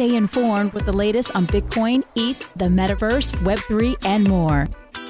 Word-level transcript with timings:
Stay 0.00 0.16
informed 0.16 0.72
with 0.72 0.86
the 0.86 0.92
latest 0.94 1.36
on 1.36 1.46
Bitcoin, 1.46 2.02
ETH, 2.14 2.48
the 2.56 2.64
metaverse, 2.64 3.34
Web3, 3.44 3.98
and 4.02 4.26
more. 4.26 4.66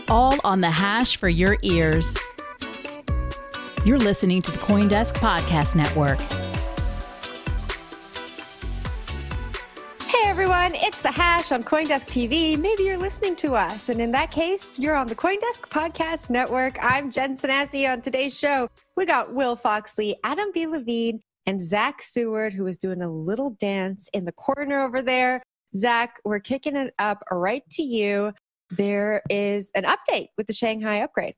All 0.08 0.36
on 0.42 0.60
the 0.60 0.68
Hash 0.68 1.16
for 1.16 1.28
your 1.28 1.56
ears. 1.62 2.18
You're 3.84 4.00
listening 4.00 4.42
to 4.42 4.50
the 4.50 4.58
Coindesk 4.58 5.12
Podcast 5.12 5.76
Network. 5.76 6.18
Hey 10.08 10.28
everyone, 10.28 10.74
it's 10.74 11.00
the 11.00 11.12
Hash 11.12 11.52
on 11.52 11.62
Coindesk 11.62 12.06
TV. 12.08 12.58
Maybe 12.58 12.82
you're 12.82 12.98
listening 12.98 13.36
to 13.36 13.54
us, 13.54 13.90
and 13.90 14.00
in 14.00 14.10
that 14.10 14.32
case, 14.32 14.76
you're 14.76 14.96
on 14.96 15.06
the 15.06 15.14
Coindesk 15.14 15.68
Podcast 15.70 16.30
Network. 16.30 16.82
I'm 16.82 17.12
Jen 17.12 17.38
Sanasie. 17.38 17.88
On 17.88 18.02
today's 18.02 18.36
show, 18.36 18.68
we 18.96 19.06
got 19.06 19.32
Will 19.32 19.54
Foxley, 19.54 20.16
Adam 20.24 20.50
B. 20.52 20.66
Levine, 20.66 21.22
and 21.46 21.60
Zach 21.60 22.02
Seward, 22.02 22.52
who 22.52 22.66
is 22.66 22.76
doing 22.76 23.02
a 23.02 23.10
little 23.10 23.50
dance 23.50 24.08
in 24.12 24.24
the 24.24 24.32
corner 24.32 24.80
over 24.80 25.02
there. 25.02 25.42
Zach, 25.76 26.16
we're 26.24 26.40
kicking 26.40 26.76
it 26.76 26.94
up 26.98 27.22
right 27.30 27.62
to 27.72 27.82
you. 27.82 28.32
There 28.70 29.22
is 29.30 29.70
an 29.74 29.84
update 29.84 30.28
with 30.36 30.46
the 30.46 30.52
Shanghai 30.52 31.00
upgrade. 31.02 31.34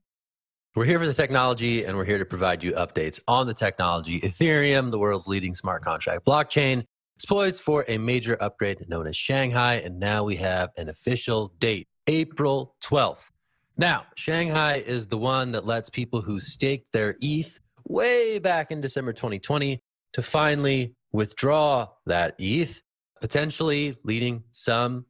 We're 0.75 0.87
here 0.87 0.99
for 0.99 1.07
the 1.07 1.15
technology 1.15 1.85
and 1.85 1.97
we're 1.97 2.05
here 2.05 2.19
to 2.19 2.25
provide 2.25 2.65
you 2.65 2.73
updates 2.73 3.21
on 3.29 3.47
the 3.47 3.55
technology. 3.55 4.21
Ethereum, 4.21 4.91
the 4.91 4.99
world's 4.99 5.29
leading 5.29 5.55
smart 5.55 5.83
contract 5.83 6.25
blockchain, 6.25 6.85
is 7.19 7.27
poised 7.27 7.63
for 7.63 7.85
a 7.89 7.99
major 7.99 8.39
upgrade 8.41 8.89
known 8.89 9.07
as 9.07 9.17
Shanghai. 9.17 9.75
And 9.77 10.01
now 10.01 10.25
we 10.25 10.37
have 10.37 10.71
an 10.79 10.89
official 10.89 11.53
date, 11.59 11.89
April 12.07 12.75
12th. 12.83 13.31
Now, 13.77 14.07
Shanghai 14.17 14.77
is 14.77 15.07
the 15.07 15.19
one 15.19 15.53
that 15.53 15.67
lets 15.67 15.91
people 15.91 16.23
who 16.23 16.41
staked 16.41 16.91
their 16.93 17.17
ETH 17.21 17.61
way 17.87 18.39
back 18.39 18.71
in 18.71 18.81
December 18.81 19.13
2020 19.13 19.83
to 20.13 20.23
finally 20.23 20.95
withdraw 21.13 21.89
that 22.07 22.35
ETH, 22.39 22.83
potentially 23.21 23.97
leading 24.05 24.43
some 24.53 25.07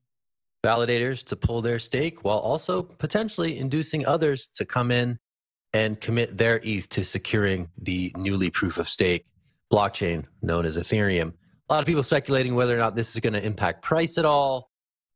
validators 0.65 1.25
to 1.25 1.37
pull 1.37 1.61
their 1.61 1.79
stake 1.79 2.25
while 2.25 2.39
also 2.39 2.83
potentially 2.83 3.59
inducing 3.59 4.07
others 4.07 4.49
to 4.55 4.65
come 4.65 4.91
in 4.91 5.19
and 5.75 6.01
commit 6.01 6.37
their 6.37 6.61
ETH 6.63 6.89
to 6.91 7.05
securing 7.05 7.69
the 7.79 8.13
newly 8.17 8.51
proof 8.51 8.79
of 8.79 8.89
stake 8.89 9.25
blockchain 9.73 10.25
known 10.43 10.67
as 10.67 10.77
Ethereum. 10.77 11.33
A 11.69 11.73
lot 11.73 11.81
of 11.81 11.87
people 11.87 12.03
speculating 12.03 12.55
whether 12.55 12.75
or 12.75 12.79
not 12.79 12.95
this 12.95 13.15
is 13.15 13.21
going 13.21 13.33
to 13.33 13.45
impact 13.45 13.83
price 13.83 14.19
at 14.19 14.25
all. 14.25 14.71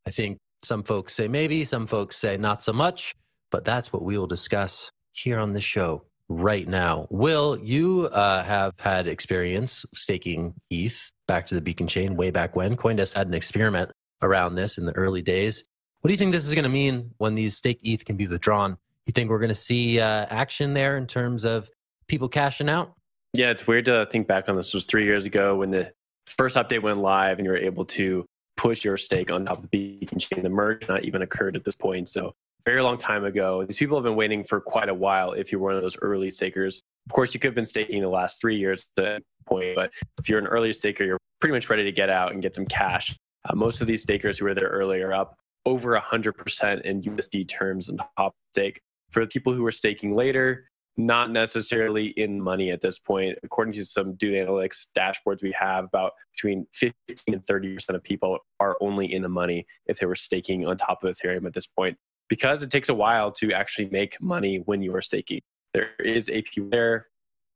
I 0.07 0.11
think 0.11 0.39
some 0.63 0.83
folks 0.83 1.15
say 1.15 1.29
maybe, 1.29 1.65
some 1.65 1.87
folks 1.87 2.17
say 2.17 2.37
not 2.37 2.63
so 2.63 2.73
much, 2.73 3.15
but 3.51 3.65
that's 3.65 3.93
what 3.93 4.03
we 4.03 4.17
will 4.17 4.27
discuss 4.27 4.91
here 5.13 5.39
on 5.39 5.53
the 5.53 5.61
show 5.61 6.03
right 6.29 6.67
now. 6.67 7.07
Will, 7.11 7.59
you 7.63 8.07
uh, 8.07 8.43
have 8.43 8.75
had 8.79 9.07
experience 9.07 9.85
staking 9.95 10.55
ETH 10.71 11.13
back 11.29 11.47
to 11.47 11.55
the 11.55 11.61
beacon 11.61 11.87
chain 11.87 12.17
way 12.17 12.31
back 12.31 12.57
when. 12.57 12.77
Coindesk 12.77 13.17
had 13.17 13.29
an 13.29 13.35
experiment 13.35 13.91
around 14.23 14.55
this 14.55 14.79
in 14.79 14.87
the 14.87 14.93
early 14.93 15.23
days. 15.23 15.65
What 16.01 16.09
do 16.09 16.13
you 16.13 16.19
think 16.19 16.33
this 16.33 16.47
is 16.47 16.55
going 16.55 16.65
to 16.65 16.69
mean 16.69 17.11
when 17.19 17.35
these 17.35 17.57
staked 17.57 17.83
ETH 17.85 18.05
can 18.05 18.17
be 18.17 18.27
withdrawn? 18.27 18.77
You 19.07 19.13
think 19.13 19.31
we're 19.31 19.39
going 19.39 19.49
to 19.49 19.55
see 19.55 20.01
uh, 20.01 20.27
action 20.31 20.75
there 20.75 20.97
in 20.97 21.07
terms 21.07 21.45
of 21.45 21.71
people 22.09 22.29
cashing 22.29 22.69
out? 22.69 22.95
Yeah, 23.33 23.51
it's 23.51 23.67
weird 23.67 23.85
to 23.87 24.09
think 24.11 24.27
back 24.27 24.49
on 24.49 24.57
this. 24.57 24.69
This 24.69 24.75
was 24.75 24.85
three 24.85 25.05
years 25.05 25.27
ago 25.27 25.57
when 25.57 25.71
the 25.71 25.93
first 26.27 26.57
update 26.57 26.83
went 26.83 26.99
live 26.99 27.39
and 27.39 27.45
you 27.45 27.51
were 27.51 27.57
able 27.57 27.85
to 27.85 28.25
push 28.57 28.85
your 28.85 28.97
stake 28.97 29.31
on 29.31 29.45
top 29.45 29.59
of 29.59 29.71
the 29.71 29.99
beacon 29.99 30.19
chain. 30.19 30.43
The 30.43 30.49
merge 30.49 30.89
not 30.89 31.05
even 31.05 31.23
occurred 31.23 31.57
at 31.57 31.65
this 31.65 31.75
point. 31.75 32.09
So 32.09 32.35
very 32.67 32.83
long 32.83 32.99
time 32.99 33.25
ago. 33.25 33.65
These 33.65 33.79
people 33.79 33.97
have 33.97 34.05
been 34.05 34.17
waiting 34.17 34.43
for 34.43 34.61
quite 34.61 34.89
a 34.89 34.95
while 34.95 35.33
if 35.33 35.53
you're 35.53 35.61
one 35.61 35.77
of 35.77 35.83
those 35.83 35.97
early 36.03 36.31
stakers. 36.31 36.83
Of 37.07 37.13
course, 37.13 37.33
you 37.33 37.39
could 37.39 37.49
have 37.49 37.55
been 37.55 37.65
staking 37.65 38.03
the 38.03 38.09
last 38.09 38.41
three 38.41 38.57
years 38.57 38.81
at 38.97 39.05
that 39.05 39.23
point, 39.47 39.77
but 39.77 39.93
if 40.19 40.29
you're 40.29 40.41
an 40.41 40.49
early 40.49 40.73
staker, 40.73 41.05
you're 41.05 41.21
pretty 41.41 41.55
much 41.55 41.71
ready 41.71 41.85
to 41.85 41.93
get 41.93 42.11
out 42.11 42.33
and 42.33 42.43
get 42.43 42.57
some 42.57 42.67
cash. 42.67 43.17
Uh, 43.49 43.55
most 43.55 43.81
of 43.81 43.87
these 43.87 44.03
stakers 44.03 44.39
who 44.39 44.47
were 44.47 44.55
there 44.55 44.69
earlier 44.69 45.13
up 45.13 45.37
over 45.65 45.99
100% 45.99 46.81
in 46.83 47.03
USD 47.03 47.49
terms 47.49 47.89
and 47.89 48.01
top 48.19 48.35
stake. 48.53 48.81
For 49.13 49.21
the 49.21 49.29
people 49.29 49.53
who 49.53 49.65
are 49.65 49.73
staking 49.73 50.17
later, 50.17 50.69
not 50.97 51.31
necessarily 51.31 52.07
in 52.17 52.41
money 52.41 52.71
at 52.73 52.81
this 52.81 52.99
point. 52.99 53.39
According 53.45 53.75
to 53.75 53.85
some 53.85 54.15
Dune 54.15 54.35
Analytics 54.35 54.87
dashboards 54.97 55.43
we 55.43 55.53
have, 55.53 55.85
about 55.85 56.13
between 56.33 56.67
15 56.73 56.95
and 57.29 57.45
30% 57.45 57.91
of 57.91 58.03
people 58.03 58.39
are 58.59 58.77
only 58.81 59.13
in 59.13 59.23
the 59.23 59.29
money 59.29 59.67
if 59.87 60.01
they 60.01 60.07
were 60.07 60.17
staking 60.17 60.67
on 60.67 60.77
top 60.77 61.05
of 61.05 61.15
Ethereum 61.15 61.47
at 61.47 61.53
this 61.53 61.67
point 61.67 61.97
because 62.29 62.63
it 62.63 62.71
takes 62.71 62.89
a 62.89 62.95
while 62.95 63.31
to 63.33 63.53
actually 63.53 63.89
make 63.91 64.21
money 64.21 64.59
when 64.67 64.83
you 64.83 64.95
are 64.95 65.03
staking. 65.03 65.41
There 65.73 65.91
is 66.05 66.29
AP 66.29 66.71
there, 66.71 67.07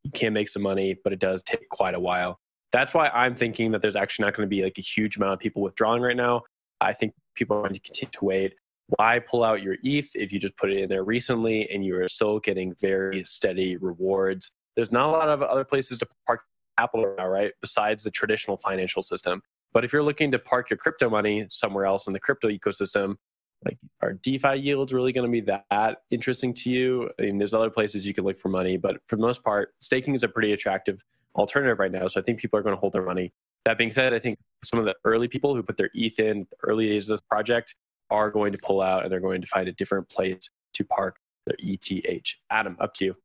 you 0.05 0.11
can 0.11 0.33
make 0.33 0.49
some 0.49 0.63
money, 0.63 0.97
but 1.03 1.13
it 1.13 1.19
does 1.19 1.43
take 1.43 1.69
quite 1.71 1.95
a 1.95 2.01
while. 2.01 2.39
That's 2.73 2.95
why 2.95 3.09
I'm 3.09 3.35
thinking 3.35 3.71
that 3.73 3.83
there's 3.83 3.97
actually 3.97 4.27
not 4.27 4.37
going 4.37 4.49
to 4.49 4.51
be 4.51 4.63
like 4.63 4.79
a 4.79 4.83
huge 4.83 5.17
amount 5.17 5.33
of 5.33 5.39
people 5.41 5.63
withdrawing 5.63 6.03
right 6.03 6.17
now. 6.17 6.43
I 6.81 6.93
think 6.93 7.13
people 7.35 7.57
are 7.57 7.63
going 7.63 7.75
to 7.75 7.81
continue 7.81 8.11
to 8.13 8.25
wait. 8.25 8.55
Why 8.97 9.19
pull 9.21 9.45
out 9.45 9.63
your 9.63 9.77
ETH 9.83 10.11
if 10.15 10.33
you 10.33 10.39
just 10.39 10.57
put 10.57 10.71
it 10.71 10.79
in 10.79 10.89
there 10.89 11.05
recently 11.05 11.69
and 11.71 11.85
you 11.85 11.97
are 11.97 12.09
still 12.09 12.39
getting 12.41 12.75
very 12.81 13.25
steady 13.25 13.77
rewards? 13.77 14.51
There's 14.77 14.93
not 14.93 15.09
a 15.09 15.13
lot 15.13 15.29
of 15.29 15.43
other 15.43 15.65
places 15.65 15.99
to 15.99 16.07
park 16.27 16.43
capital 16.79 17.15
now, 17.19 17.29
right? 17.29 17.53
Besides 17.61 18.03
the 18.03 18.11
traditional 18.11 18.57
financial 18.57 19.03
system. 19.03 19.43
But 19.73 19.85
if 19.85 19.93
you're 19.93 20.03
looking 20.03 20.33
to 20.33 20.39
park 20.39 20.71
your 20.71 20.77
crypto 20.77 21.09
money 21.09 21.47
somewhere 21.49 21.85
else 21.85 22.07
in 22.07 22.13
the 22.13 22.21
crypto 22.21 22.49
ecosystem, 22.49 23.17
like 23.65 23.79
are 24.01 24.15
defi 24.15 24.57
yields 24.57 24.93
really 24.93 25.13
going 25.13 25.27
to 25.27 25.31
be 25.31 25.41
that 25.41 25.99
interesting 26.11 26.55
to 26.55 26.71
you? 26.71 27.11
I 27.19 27.23
mean 27.23 27.39
there's 27.39 27.55
other 27.55 27.71
places 27.71 28.07
you 28.07 28.15
can 28.15 28.25
look 28.25 28.39
for 28.39 28.49
money 28.49 28.77
but 28.77 28.97
for 29.07 29.17
the 29.17 29.23
most 29.23 29.43
part 29.43 29.75
staking 29.81 30.15
is 30.15 30.23
a 30.23 30.29
pretty 30.29 30.53
attractive 30.53 31.03
alternative 31.37 31.79
right 31.79 31.93
now 31.93 32.09
so 32.09 32.19
i 32.19 32.23
think 32.23 32.41
people 32.41 32.59
are 32.59 32.63
going 32.63 32.75
to 32.75 32.81
hold 32.81 32.93
their 32.93 33.05
money. 33.05 33.33
That 33.67 33.79
being 33.79 33.91
said 33.91 34.15
i 34.15 34.19
think 34.19 34.39
some 34.65 34.79
of 34.79 34.85
the 34.85 34.95
early 35.05 35.29
people 35.29 35.55
who 35.55 35.63
put 35.63 35.77
their 35.77 35.91
eth 35.95 36.19
in 36.19 36.47
the 36.51 36.57
early 36.69 36.89
days 36.89 37.09
of 37.09 37.19
this 37.19 37.27
project 37.29 37.75
are 38.11 38.31
going 38.31 38.53
to 38.53 38.59
pull 38.59 38.81
out 38.81 39.03
and 39.05 39.13
they're 39.13 39.21
going 39.21 39.41
to 39.41 39.47
find 39.47 39.69
a 39.69 39.73
different 39.73 40.09
place 40.09 40.51
to 40.73 40.85
park 40.85 41.17
their 41.47 41.57
eth 41.63 42.35
adam 42.51 42.77
up 42.81 42.95
to 42.95 43.05
you. 43.07 43.17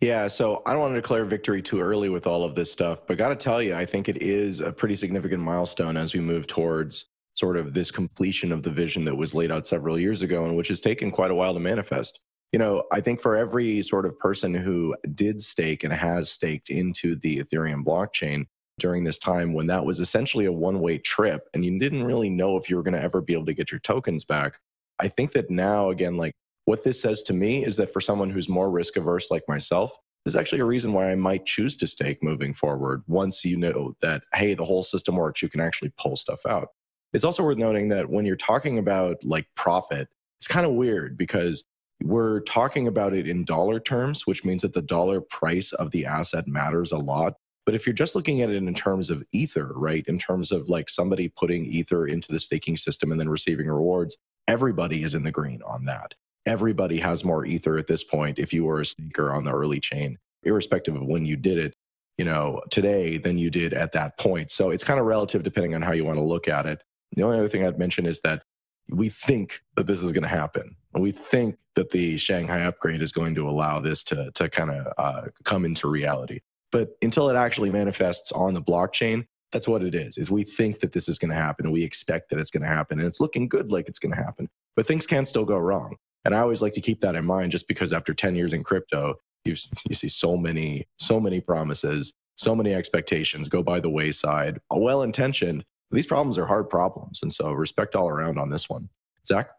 Yeah, 0.00 0.28
so 0.28 0.62
I 0.64 0.72
don't 0.72 0.80
want 0.80 0.94
to 0.94 1.00
declare 1.00 1.24
victory 1.24 1.60
too 1.60 1.80
early 1.80 2.08
with 2.08 2.26
all 2.26 2.44
of 2.44 2.54
this 2.54 2.70
stuff, 2.70 3.00
but 3.06 3.18
got 3.18 3.30
to 3.30 3.36
tell 3.36 3.60
you, 3.60 3.74
I 3.74 3.84
think 3.84 4.08
it 4.08 4.22
is 4.22 4.60
a 4.60 4.72
pretty 4.72 4.94
significant 4.94 5.42
milestone 5.42 5.96
as 5.96 6.14
we 6.14 6.20
move 6.20 6.46
towards 6.46 7.06
sort 7.38 7.56
of 7.56 7.72
this 7.72 7.90
completion 7.90 8.52
of 8.52 8.62
the 8.62 8.70
vision 8.70 9.04
that 9.04 9.16
was 9.16 9.34
laid 9.34 9.50
out 9.50 9.66
several 9.66 9.98
years 9.98 10.22
ago 10.22 10.44
and 10.44 10.56
which 10.56 10.68
has 10.68 10.80
taken 10.80 11.10
quite 11.10 11.30
a 11.30 11.34
while 11.34 11.54
to 11.54 11.60
manifest. 11.60 12.20
You 12.52 12.58
know, 12.58 12.84
I 12.92 13.00
think 13.00 13.20
for 13.20 13.36
every 13.36 13.82
sort 13.82 14.06
of 14.06 14.18
person 14.18 14.54
who 14.54 14.96
did 15.14 15.40
stake 15.40 15.84
and 15.84 15.92
has 15.92 16.30
staked 16.30 16.70
into 16.70 17.14
the 17.16 17.42
Ethereum 17.42 17.84
blockchain 17.84 18.46
during 18.78 19.04
this 19.04 19.18
time 19.18 19.52
when 19.52 19.66
that 19.66 19.84
was 19.84 20.00
essentially 20.00 20.46
a 20.46 20.52
one 20.52 20.80
way 20.80 20.98
trip 20.98 21.48
and 21.52 21.64
you 21.64 21.78
didn't 21.78 22.04
really 22.04 22.30
know 22.30 22.56
if 22.56 22.70
you 22.70 22.76
were 22.76 22.82
going 22.82 22.94
to 22.94 23.02
ever 23.02 23.20
be 23.20 23.34
able 23.34 23.46
to 23.46 23.54
get 23.54 23.70
your 23.70 23.80
tokens 23.80 24.24
back, 24.24 24.58
I 24.98 25.08
think 25.08 25.32
that 25.32 25.50
now, 25.50 25.90
again, 25.90 26.16
like 26.16 26.32
what 26.64 26.84
this 26.84 27.00
says 27.00 27.22
to 27.24 27.32
me 27.32 27.64
is 27.64 27.76
that 27.76 27.92
for 27.92 28.00
someone 28.00 28.30
who's 28.30 28.48
more 28.48 28.70
risk 28.70 28.96
averse 28.96 29.30
like 29.30 29.42
myself, 29.48 29.92
there's 30.24 30.36
actually 30.36 30.60
a 30.60 30.66
reason 30.66 30.92
why 30.92 31.10
I 31.10 31.14
might 31.14 31.46
choose 31.46 31.76
to 31.78 31.86
stake 31.86 32.22
moving 32.22 32.52
forward 32.52 33.02
once 33.06 33.44
you 33.44 33.56
know 33.56 33.94
that, 34.00 34.22
hey, 34.34 34.54
the 34.54 34.64
whole 34.64 34.82
system 34.82 35.16
works, 35.16 35.42
you 35.42 35.48
can 35.48 35.60
actually 35.60 35.92
pull 35.96 36.16
stuff 36.16 36.40
out. 36.46 36.68
It's 37.12 37.24
also 37.24 37.42
worth 37.42 37.58
noting 37.58 37.88
that 37.88 38.10
when 38.10 38.26
you're 38.26 38.36
talking 38.36 38.78
about 38.78 39.24
like 39.24 39.46
profit, 39.54 40.08
it's 40.40 40.48
kind 40.48 40.66
of 40.66 40.72
weird 40.72 41.16
because 41.16 41.64
we're 42.02 42.40
talking 42.40 42.86
about 42.86 43.14
it 43.14 43.26
in 43.26 43.44
dollar 43.44 43.80
terms, 43.80 44.26
which 44.26 44.44
means 44.44 44.62
that 44.62 44.74
the 44.74 44.82
dollar 44.82 45.20
price 45.20 45.72
of 45.72 45.90
the 45.90 46.06
asset 46.06 46.46
matters 46.46 46.92
a 46.92 46.98
lot. 46.98 47.34
But 47.66 47.74
if 47.74 47.86
you're 47.86 47.94
just 47.94 48.14
looking 48.14 48.40
at 48.40 48.50
it 48.50 48.56
in 48.56 48.74
terms 48.74 49.10
of 49.10 49.24
ether, 49.32 49.72
right, 49.74 50.04
in 50.06 50.18
terms 50.18 50.52
of 50.52 50.68
like 50.68 50.88
somebody 50.88 51.28
putting 51.28 51.66
ether 51.66 52.06
into 52.06 52.32
the 52.32 52.40
staking 52.40 52.76
system 52.76 53.10
and 53.10 53.20
then 53.20 53.28
receiving 53.28 53.66
rewards, 53.66 54.16
everybody 54.46 55.02
is 55.02 55.14
in 55.14 55.22
the 55.22 55.32
green 55.32 55.60
on 55.66 55.84
that. 55.86 56.14
Everybody 56.46 56.98
has 56.98 57.24
more 57.24 57.44
ether 57.44 57.76
at 57.76 57.86
this 57.86 58.04
point 58.04 58.38
if 58.38 58.52
you 58.52 58.64
were 58.64 58.80
a 58.80 58.86
staker 58.86 59.32
on 59.32 59.44
the 59.44 59.52
early 59.52 59.80
chain, 59.80 60.18
irrespective 60.44 60.94
of 60.94 61.04
when 61.04 61.26
you 61.26 61.36
did 61.36 61.58
it, 61.58 61.74
you 62.16 62.24
know, 62.24 62.62
today 62.70 63.18
than 63.18 63.36
you 63.36 63.50
did 63.50 63.74
at 63.74 63.92
that 63.92 64.16
point. 64.18 64.50
So 64.50 64.70
it's 64.70 64.84
kind 64.84 64.98
of 65.00 65.04
relative 65.04 65.42
depending 65.42 65.74
on 65.74 65.82
how 65.82 65.92
you 65.92 66.04
want 66.04 66.16
to 66.16 66.24
look 66.24 66.48
at 66.48 66.64
it. 66.64 66.82
The 67.12 67.22
only 67.22 67.38
other 67.38 67.48
thing 67.48 67.64
I'd 67.64 67.78
mention 67.78 68.06
is 68.06 68.20
that 68.20 68.42
we 68.90 69.08
think 69.08 69.60
that 69.76 69.86
this 69.86 70.02
is 70.02 70.12
going 70.12 70.22
to 70.22 70.28
happen. 70.28 70.76
We 70.94 71.12
think 71.12 71.56
that 71.76 71.90
the 71.90 72.16
Shanghai 72.16 72.62
upgrade 72.62 73.02
is 73.02 73.12
going 73.12 73.34
to 73.34 73.48
allow 73.48 73.80
this 73.80 74.02
to, 74.04 74.30
to 74.34 74.48
kind 74.48 74.70
of 74.70 74.92
uh, 74.98 75.28
come 75.44 75.64
into 75.64 75.88
reality. 75.88 76.40
But 76.72 76.90
until 77.02 77.28
it 77.28 77.36
actually 77.36 77.70
manifests 77.70 78.32
on 78.32 78.54
the 78.54 78.62
blockchain, 78.62 79.26
that's 79.52 79.68
what 79.68 79.82
it 79.82 79.94
is, 79.94 80.18
is 80.18 80.30
we 80.30 80.44
think 80.44 80.80
that 80.80 80.92
this 80.92 81.08
is 81.08 81.18
going 81.18 81.30
to 81.30 81.36
happen 81.36 81.70
we 81.70 81.82
expect 81.82 82.30
that 82.30 82.38
it's 82.38 82.50
going 82.50 82.62
to 82.62 82.68
happen. 82.68 82.98
And 82.98 83.06
it's 83.06 83.20
looking 83.20 83.48
good 83.48 83.70
like 83.72 83.88
it's 83.88 83.98
going 83.98 84.14
to 84.14 84.22
happen. 84.22 84.48
But 84.76 84.86
things 84.86 85.06
can 85.06 85.24
still 85.24 85.44
go 85.44 85.56
wrong. 85.56 85.96
And 86.24 86.34
I 86.34 86.40
always 86.40 86.60
like 86.60 86.74
to 86.74 86.80
keep 86.80 87.00
that 87.00 87.14
in 87.14 87.24
mind 87.24 87.52
just 87.52 87.68
because 87.68 87.92
after 87.92 88.12
10 88.12 88.34
years 88.34 88.52
in 88.52 88.62
crypto, 88.62 89.14
you 89.44 89.54
you 89.88 89.94
see 89.94 90.08
so 90.08 90.36
many, 90.36 90.86
so 90.98 91.20
many 91.20 91.40
promises, 91.40 92.12
so 92.36 92.54
many 92.54 92.74
expectations 92.74 93.48
go 93.48 93.62
by 93.62 93.80
the 93.80 93.90
wayside, 93.90 94.58
well 94.70 95.02
intentioned, 95.02 95.64
these 95.90 96.06
problems 96.06 96.38
are 96.38 96.46
hard 96.46 96.68
problems. 96.68 97.22
And 97.22 97.32
so 97.32 97.52
respect 97.52 97.94
all 97.94 98.08
around 98.08 98.38
on 98.38 98.50
this 98.50 98.68
one. 98.68 98.88
Zach? 99.26 99.50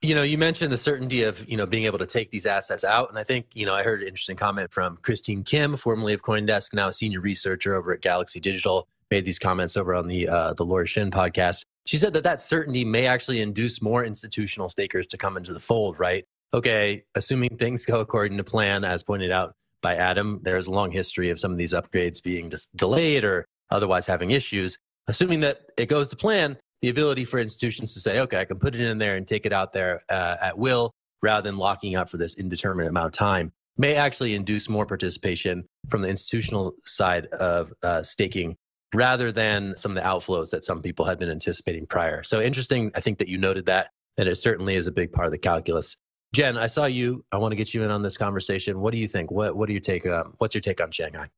You 0.00 0.16
know, 0.16 0.22
you 0.22 0.36
mentioned 0.36 0.72
the 0.72 0.76
certainty 0.76 1.22
of, 1.22 1.48
you 1.48 1.56
know, 1.56 1.66
being 1.66 1.84
able 1.84 1.98
to 1.98 2.06
take 2.06 2.30
these 2.30 2.44
assets 2.44 2.82
out. 2.82 3.08
And 3.08 3.18
I 3.18 3.22
think, 3.22 3.46
you 3.54 3.64
know, 3.64 3.74
I 3.74 3.84
heard 3.84 4.02
an 4.02 4.08
interesting 4.08 4.36
comment 4.36 4.72
from 4.72 4.98
Christine 5.02 5.44
Kim, 5.44 5.76
formerly 5.76 6.12
of 6.12 6.22
Coindesk, 6.22 6.74
now 6.74 6.88
a 6.88 6.92
senior 6.92 7.20
researcher 7.20 7.76
over 7.76 7.92
at 7.92 8.00
Galaxy 8.00 8.40
Digital, 8.40 8.88
made 9.12 9.24
these 9.24 9.38
comments 9.38 9.76
over 9.76 9.94
on 9.94 10.08
the 10.08 10.28
uh, 10.28 10.54
the 10.54 10.64
Laura 10.64 10.86
Shin 10.86 11.10
podcast. 11.10 11.64
She 11.84 11.98
said 11.98 12.14
that 12.14 12.24
that 12.24 12.42
certainty 12.42 12.84
may 12.84 13.06
actually 13.06 13.40
induce 13.40 13.80
more 13.80 14.04
institutional 14.04 14.68
stakers 14.68 15.06
to 15.08 15.18
come 15.18 15.36
into 15.36 15.52
the 15.52 15.60
fold, 15.60 16.00
right? 16.00 16.24
Okay, 16.54 17.04
assuming 17.14 17.56
things 17.56 17.84
go 17.84 18.00
according 18.00 18.38
to 18.38 18.44
plan, 18.44 18.84
as 18.84 19.02
pointed 19.02 19.30
out 19.30 19.54
by 19.82 19.96
Adam, 19.96 20.40
there's 20.42 20.66
a 20.66 20.70
long 20.70 20.90
history 20.90 21.30
of 21.30 21.38
some 21.38 21.52
of 21.52 21.58
these 21.58 21.72
upgrades 21.72 22.22
being 22.22 22.50
just 22.50 22.74
delayed 22.76 23.24
or 23.24 23.46
otherwise 23.70 24.06
having 24.06 24.30
issues 24.30 24.78
assuming 25.08 25.40
that 25.40 25.60
it 25.76 25.86
goes 25.86 26.08
to 26.08 26.16
plan, 26.16 26.56
the 26.80 26.88
ability 26.88 27.24
for 27.24 27.38
institutions 27.38 27.94
to 27.94 28.00
say, 28.00 28.20
okay, 28.20 28.40
I 28.40 28.44
can 28.44 28.58
put 28.58 28.74
it 28.74 28.80
in 28.80 28.98
there 28.98 29.16
and 29.16 29.26
take 29.26 29.46
it 29.46 29.52
out 29.52 29.72
there 29.72 30.02
uh, 30.08 30.36
at 30.42 30.58
will 30.58 30.92
rather 31.22 31.48
than 31.48 31.56
locking 31.56 31.94
up 31.94 32.10
for 32.10 32.16
this 32.16 32.34
indeterminate 32.34 32.90
amount 32.90 33.06
of 33.06 33.12
time 33.12 33.52
may 33.78 33.94
actually 33.94 34.34
induce 34.34 34.68
more 34.68 34.86
participation 34.86 35.64
from 35.88 36.02
the 36.02 36.08
institutional 36.08 36.74
side 36.84 37.26
of 37.26 37.72
uh, 37.82 38.02
staking 38.02 38.56
rather 38.94 39.32
than 39.32 39.74
some 39.76 39.96
of 39.96 40.02
the 40.02 40.06
outflows 40.06 40.50
that 40.50 40.64
some 40.64 40.82
people 40.82 41.04
had 41.04 41.18
been 41.18 41.30
anticipating 41.30 41.86
prior. 41.86 42.22
So 42.22 42.42
interesting, 42.42 42.90
I 42.94 43.00
think 43.00 43.18
that 43.18 43.28
you 43.28 43.38
noted 43.38 43.64
that, 43.66 43.88
and 44.18 44.28
it 44.28 44.36
certainly 44.36 44.74
is 44.74 44.86
a 44.86 44.92
big 44.92 45.12
part 45.12 45.26
of 45.26 45.32
the 45.32 45.38
calculus. 45.38 45.96
Jen, 46.34 46.58
I 46.58 46.66
saw 46.66 46.84
you. 46.84 47.24
I 47.32 47.38
want 47.38 47.52
to 47.52 47.56
get 47.56 47.72
you 47.72 47.82
in 47.82 47.90
on 47.90 48.02
this 48.02 48.16
conversation. 48.16 48.80
What 48.80 48.92
do 48.92 48.98
you 48.98 49.08
think? 49.08 49.30
What 49.30 49.56
What 49.56 49.66
do 49.66 49.72
you 49.72 49.80
take? 49.80 50.06
Uh, 50.06 50.24
what's 50.38 50.54
your 50.54 50.62
take 50.62 50.82
on 50.82 50.90
Shanghai? 50.90 51.28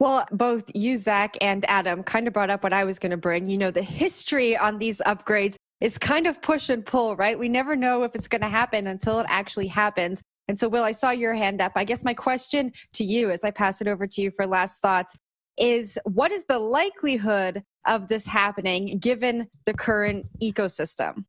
Well, 0.00 0.26
both 0.30 0.64
you, 0.74 0.96
Zach, 0.96 1.36
and 1.40 1.68
Adam 1.68 2.04
kind 2.04 2.28
of 2.28 2.32
brought 2.32 2.50
up 2.50 2.62
what 2.62 2.72
I 2.72 2.84
was 2.84 3.00
going 3.00 3.10
to 3.10 3.16
bring. 3.16 3.48
You 3.48 3.58
know, 3.58 3.72
the 3.72 3.82
history 3.82 4.56
on 4.56 4.78
these 4.78 5.02
upgrades 5.06 5.56
is 5.80 5.98
kind 5.98 6.26
of 6.26 6.40
push 6.40 6.68
and 6.68 6.86
pull, 6.86 7.16
right? 7.16 7.38
We 7.38 7.48
never 7.48 7.74
know 7.74 8.04
if 8.04 8.14
it's 8.14 8.28
going 8.28 8.42
to 8.42 8.48
happen 8.48 8.86
until 8.86 9.18
it 9.18 9.26
actually 9.28 9.66
happens. 9.66 10.22
And 10.46 10.58
so, 10.58 10.68
Will, 10.68 10.84
I 10.84 10.92
saw 10.92 11.10
your 11.10 11.34
hand 11.34 11.60
up. 11.60 11.72
I 11.74 11.84
guess 11.84 12.04
my 12.04 12.14
question 12.14 12.72
to 12.94 13.04
you, 13.04 13.30
as 13.30 13.42
I 13.42 13.50
pass 13.50 13.80
it 13.80 13.88
over 13.88 14.06
to 14.06 14.22
you 14.22 14.30
for 14.30 14.46
last 14.46 14.80
thoughts, 14.80 15.16
is 15.58 15.98
what 16.04 16.30
is 16.30 16.44
the 16.48 16.58
likelihood 16.58 17.62
of 17.84 18.08
this 18.08 18.24
happening 18.24 18.98
given 18.98 19.48
the 19.66 19.74
current 19.74 20.26
ecosystem? 20.40 21.24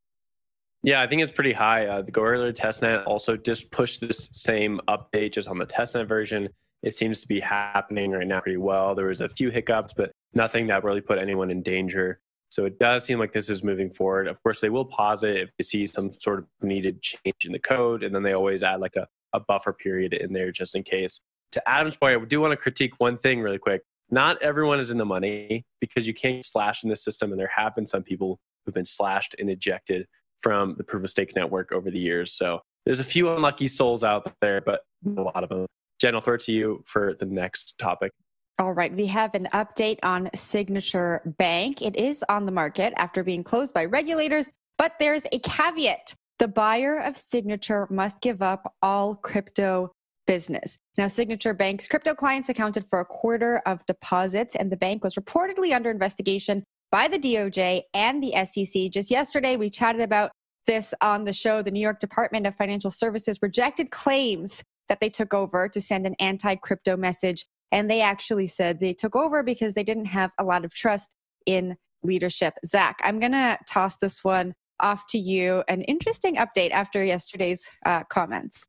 Yeah, 0.83 1.01
I 1.01 1.07
think 1.07 1.21
it's 1.21 1.31
pretty 1.31 1.51
high. 1.51 1.87
Uh, 1.87 2.03
the 2.03 2.11
Goerli 2.11 2.53
testnet 2.53 3.05
also 3.05 3.35
just 3.35 3.71
pushed 3.71 3.99
this 3.99 4.29
same 4.33 4.79
update 4.87 5.33
just 5.33 5.47
on 5.49 5.57
the 5.57 5.65
testnet 5.65 6.07
version 6.07 6.47
it 6.83 6.95
seems 6.95 7.21
to 7.21 7.27
be 7.27 7.39
happening 7.39 8.11
right 8.11 8.27
now 8.27 8.39
pretty 8.39 8.57
well. 8.57 8.95
There 8.95 9.07
was 9.07 9.21
a 9.21 9.29
few 9.29 9.49
hiccups, 9.49 9.93
but 9.93 10.11
nothing 10.33 10.67
that 10.67 10.83
really 10.83 11.01
put 11.01 11.17
anyone 11.17 11.51
in 11.51 11.61
danger. 11.61 12.19
So 12.49 12.65
it 12.65 12.79
does 12.79 13.03
seem 13.03 13.19
like 13.19 13.31
this 13.31 13.49
is 13.49 13.63
moving 13.63 13.91
forward. 13.91 14.27
Of 14.27 14.41
course, 14.41 14.59
they 14.59 14.69
will 14.69 14.85
pause 14.85 15.23
it 15.23 15.37
if 15.37 15.49
they 15.57 15.63
see 15.63 15.85
some 15.85 16.11
sort 16.11 16.39
of 16.39 16.45
needed 16.61 17.01
change 17.01 17.45
in 17.45 17.51
the 17.51 17.59
code, 17.59 18.03
and 18.03 18.13
then 18.13 18.23
they 18.23 18.33
always 18.33 18.63
add 18.63 18.79
like 18.79 18.95
a, 18.95 19.07
a 19.33 19.39
buffer 19.39 19.73
period 19.73 20.13
in 20.13 20.33
there 20.33 20.51
just 20.51 20.75
in 20.75 20.83
case. 20.83 21.19
To 21.51 21.69
Adam's 21.69 21.95
point, 21.95 22.19
I 22.19 22.25
do 22.25 22.41
want 22.41 22.51
to 22.51 22.57
critique 22.57 22.93
one 22.97 23.17
thing 23.17 23.41
really 23.41 23.57
quick. 23.57 23.83
Not 24.09 24.41
everyone 24.41 24.79
is 24.79 24.89
in 24.89 24.97
the 24.97 25.05
money 25.05 25.63
because 25.79 26.07
you 26.07 26.13
can't 26.13 26.43
slash 26.43 26.83
in 26.83 26.89
the 26.89 26.95
system, 26.95 27.31
and 27.31 27.39
there 27.39 27.51
have 27.55 27.75
been 27.75 27.85
some 27.85 28.01
people 28.01 28.39
who've 28.65 28.73
been 28.73 28.85
slashed 28.85 29.35
and 29.37 29.49
ejected 29.49 30.07
from 30.41 30.75
the 30.77 30.83
proof 30.83 31.03
of 31.03 31.09
stake 31.09 31.35
network 31.35 31.71
over 31.71 31.91
the 31.91 31.99
years. 31.99 32.33
So 32.33 32.61
there's 32.85 32.99
a 32.99 33.03
few 33.03 33.31
unlucky 33.31 33.67
souls 33.67 34.03
out 34.03 34.33
there, 34.41 34.61
but 34.61 34.81
a 35.05 35.21
lot 35.21 35.43
of 35.43 35.49
them 35.49 35.67
Jen, 35.99 36.15
I'll 36.15 36.21
throw 36.21 36.35
it 36.35 36.41
to 36.41 36.51
you 36.51 36.81
for 36.85 37.15
the 37.19 37.25
next 37.25 37.77
topic. 37.77 38.11
All 38.57 38.73
right, 38.73 38.93
we 38.93 39.05
have 39.07 39.35
an 39.35 39.47
update 39.53 39.99
on 40.03 40.29
Signature 40.35 41.21
Bank. 41.37 41.81
It 41.81 41.95
is 41.95 42.23
on 42.27 42.45
the 42.45 42.51
market 42.51 42.93
after 42.97 43.23
being 43.23 43.43
closed 43.43 43.73
by 43.73 43.85
regulators, 43.85 44.49
but 44.77 44.93
there's 44.99 45.25
a 45.31 45.39
caveat. 45.39 46.13
The 46.39 46.47
buyer 46.47 46.99
of 46.99 47.15
Signature 47.15 47.87
must 47.89 48.19
give 48.21 48.41
up 48.41 48.73
all 48.81 49.15
crypto 49.15 49.91
business. 50.25 50.77
Now, 50.97 51.07
Signature 51.07 51.53
Bank's 51.53 51.87
crypto 51.87 52.13
clients 52.13 52.49
accounted 52.49 52.85
for 52.85 52.99
a 52.99 53.05
quarter 53.05 53.61
of 53.65 53.85
deposits, 53.85 54.55
and 54.55 54.71
the 54.71 54.77
bank 54.77 55.03
was 55.03 55.15
reportedly 55.15 55.73
under 55.73 55.89
investigation 55.89 56.63
by 56.91 57.07
the 57.07 57.19
DOJ 57.19 57.83
and 57.93 58.21
the 58.21 58.33
SEC. 58.45 58.91
Just 58.91 59.11
yesterday, 59.11 59.55
we 59.55 59.69
chatted 59.69 60.01
about 60.01 60.31
this 60.67 60.93
on 61.01 61.25
the 61.25 61.33
show. 61.33 61.61
The 61.61 61.71
New 61.71 61.81
York 61.81 61.99
Department 61.99 62.45
of 62.45 62.55
Financial 62.55 62.91
Services 62.91 63.39
rejected 63.41 63.89
claims 63.89 64.63
that 64.89 64.99
they 64.99 65.09
took 65.09 65.33
over 65.33 65.69
to 65.69 65.81
send 65.81 66.05
an 66.05 66.15
anti 66.19 66.55
crypto 66.55 66.97
message. 66.97 67.45
And 67.71 67.89
they 67.89 68.01
actually 68.01 68.47
said 68.47 68.79
they 68.79 68.93
took 68.93 69.15
over 69.15 69.43
because 69.43 69.75
they 69.75 69.83
didn't 69.83 70.05
have 70.05 70.31
a 70.39 70.43
lot 70.43 70.65
of 70.65 70.73
trust 70.73 71.09
in 71.45 71.77
leadership. 72.03 72.55
Zach, 72.65 72.99
I'm 73.03 73.19
going 73.19 73.31
to 73.31 73.57
toss 73.67 73.95
this 73.97 74.23
one 74.23 74.53
off 74.79 75.05
to 75.09 75.19
you. 75.19 75.63
An 75.67 75.83
interesting 75.83 76.37
update 76.37 76.71
after 76.71 77.03
yesterday's 77.03 77.69
uh, 77.85 78.03
comments. 78.05 78.65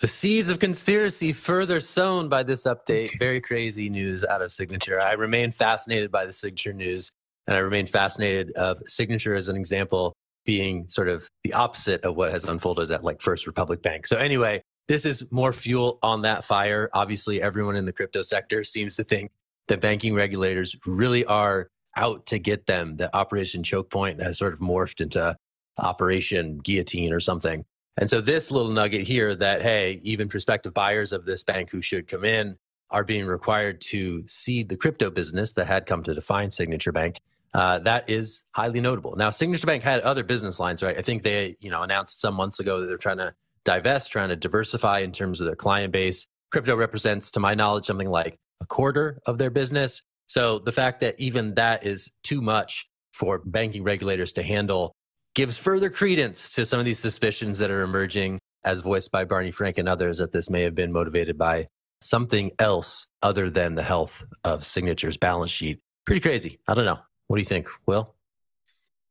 The 0.00 0.08
seeds 0.08 0.50
of 0.50 0.58
conspiracy 0.58 1.32
further 1.32 1.80
sown 1.80 2.28
by 2.28 2.42
this 2.42 2.66
update. 2.66 3.18
Very 3.18 3.40
crazy 3.40 3.88
news 3.88 4.24
out 4.24 4.42
of 4.42 4.52
Signature. 4.52 5.00
I 5.00 5.12
remain 5.12 5.52
fascinated 5.52 6.12
by 6.12 6.26
the 6.26 6.34
Signature 6.34 6.74
news, 6.74 7.10
and 7.46 7.56
I 7.56 7.60
remain 7.60 7.86
fascinated 7.86 8.52
of 8.56 8.78
Signature 8.86 9.34
as 9.34 9.48
an 9.48 9.56
example 9.56 10.12
being 10.44 10.86
sort 10.88 11.08
of 11.08 11.26
the 11.44 11.54
opposite 11.54 12.04
of 12.04 12.14
what 12.14 12.30
has 12.30 12.44
unfolded 12.44 12.90
at 12.90 13.04
like 13.04 13.22
First 13.22 13.46
Republic 13.46 13.80
Bank. 13.80 14.06
So 14.06 14.18
anyway, 14.18 14.62
this 14.88 15.04
is 15.04 15.24
more 15.30 15.52
fuel 15.52 15.98
on 16.02 16.22
that 16.22 16.44
fire. 16.44 16.88
Obviously, 16.92 17.42
everyone 17.42 17.76
in 17.76 17.84
the 17.84 17.92
crypto 17.92 18.22
sector 18.22 18.64
seems 18.64 18.96
to 18.96 19.04
think 19.04 19.30
that 19.68 19.80
banking 19.80 20.14
regulators 20.14 20.76
really 20.86 21.24
are 21.24 21.70
out 21.96 22.26
to 22.26 22.38
get 22.38 22.66
them. 22.66 22.96
That 22.96 23.10
Operation 23.14 23.62
Choke 23.62 23.90
Point 23.90 24.22
has 24.22 24.38
sort 24.38 24.52
of 24.52 24.60
morphed 24.60 25.00
into 25.00 25.36
Operation 25.78 26.58
Guillotine 26.58 27.12
or 27.12 27.20
something. 27.20 27.64
And 27.98 28.08
so, 28.08 28.20
this 28.20 28.50
little 28.50 28.70
nugget 28.70 29.06
here 29.06 29.34
that, 29.34 29.62
hey, 29.62 30.00
even 30.02 30.28
prospective 30.28 30.74
buyers 30.74 31.12
of 31.12 31.24
this 31.24 31.42
bank 31.42 31.70
who 31.70 31.80
should 31.80 32.06
come 32.06 32.24
in 32.24 32.56
are 32.90 33.04
being 33.04 33.26
required 33.26 33.80
to 33.80 34.22
cede 34.26 34.68
the 34.68 34.76
crypto 34.76 35.10
business 35.10 35.52
that 35.54 35.66
had 35.66 35.86
come 35.86 36.02
to 36.04 36.14
define 36.14 36.50
Signature 36.50 36.92
Bank. 36.92 37.20
Uh, 37.54 37.78
that 37.80 38.08
is 38.08 38.44
highly 38.52 38.80
notable. 38.80 39.16
Now, 39.16 39.30
Signature 39.30 39.66
Bank 39.66 39.82
had 39.82 40.02
other 40.02 40.22
business 40.22 40.60
lines, 40.60 40.82
right? 40.82 40.96
I 40.96 41.02
think 41.02 41.22
they, 41.22 41.56
you 41.58 41.70
know, 41.70 41.82
announced 41.82 42.20
some 42.20 42.34
months 42.34 42.60
ago 42.60 42.80
that 42.80 42.86
they're 42.86 42.98
trying 42.98 43.16
to 43.16 43.34
divest, 43.66 44.10
trying 44.10 44.30
to 44.30 44.36
diversify 44.36 45.00
in 45.00 45.12
terms 45.12 45.40
of 45.40 45.46
their 45.46 45.56
client 45.56 45.92
base. 45.92 46.26
Crypto 46.50 46.74
represents, 46.74 47.30
to 47.32 47.40
my 47.40 47.54
knowledge, 47.54 47.84
something 47.84 48.08
like 48.08 48.36
a 48.62 48.66
quarter 48.66 49.20
of 49.26 49.36
their 49.36 49.50
business. 49.50 50.00
So 50.28 50.58
the 50.60 50.72
fact 50.72 51.00
that 51.00 51.16
even 51.18 51.54
that 51.54 51.84
is 51.84 52.10
too 52.22 52.40
much 52.40 52.86
for 53.12 53.42
banking 53.44 53.82
regulators 53.82 54.32
to 54.34 54.42
handle 54.42 54.92
gives 55.34 55.58
further 55.58 55.90
credence 55.90 56.48
to 56.50 56.64
some 56.64 56.78
of 56.78 56.86
these 56.86 56.98
suspicions 56.98 57.58
that 57.58 57.70
are 57.70 57.82
emerging, 57.82 58.38
as 58.64 58.80
voiced 58.80 59.12
by 59.12 59.24
Barney 59.24 59.50
Frank 59.50 59.76
and 59.76 59.88
others, 59.88 60.18
that 60.18 60.32
this 60.32 60.48
may 60.48 60.62
have 60.62 60.74
been 60.74 60.92
motivated 60.92 61.36
by 61.36 61.66
something 62.00 62.50
else 62.58 63.06
other 63.22 63.50
than 63.50 63.74
the 63.74 63.82
health 63.82 64.24
of 64.44 64.64
Signature's 64.64 65.16
balance 65.16 65.50
sheet. 65.50 65.80
Pretty 66.06 66.20
crazy. 66.20 66.60
I 66.66 66.74
don't 66.74 66.84
know. 66.84 66.98
What 67.26 67.36
do 67.36 67.40
you 67.40 67.46
think, 67.46 67.68
Will? 67.86 68.14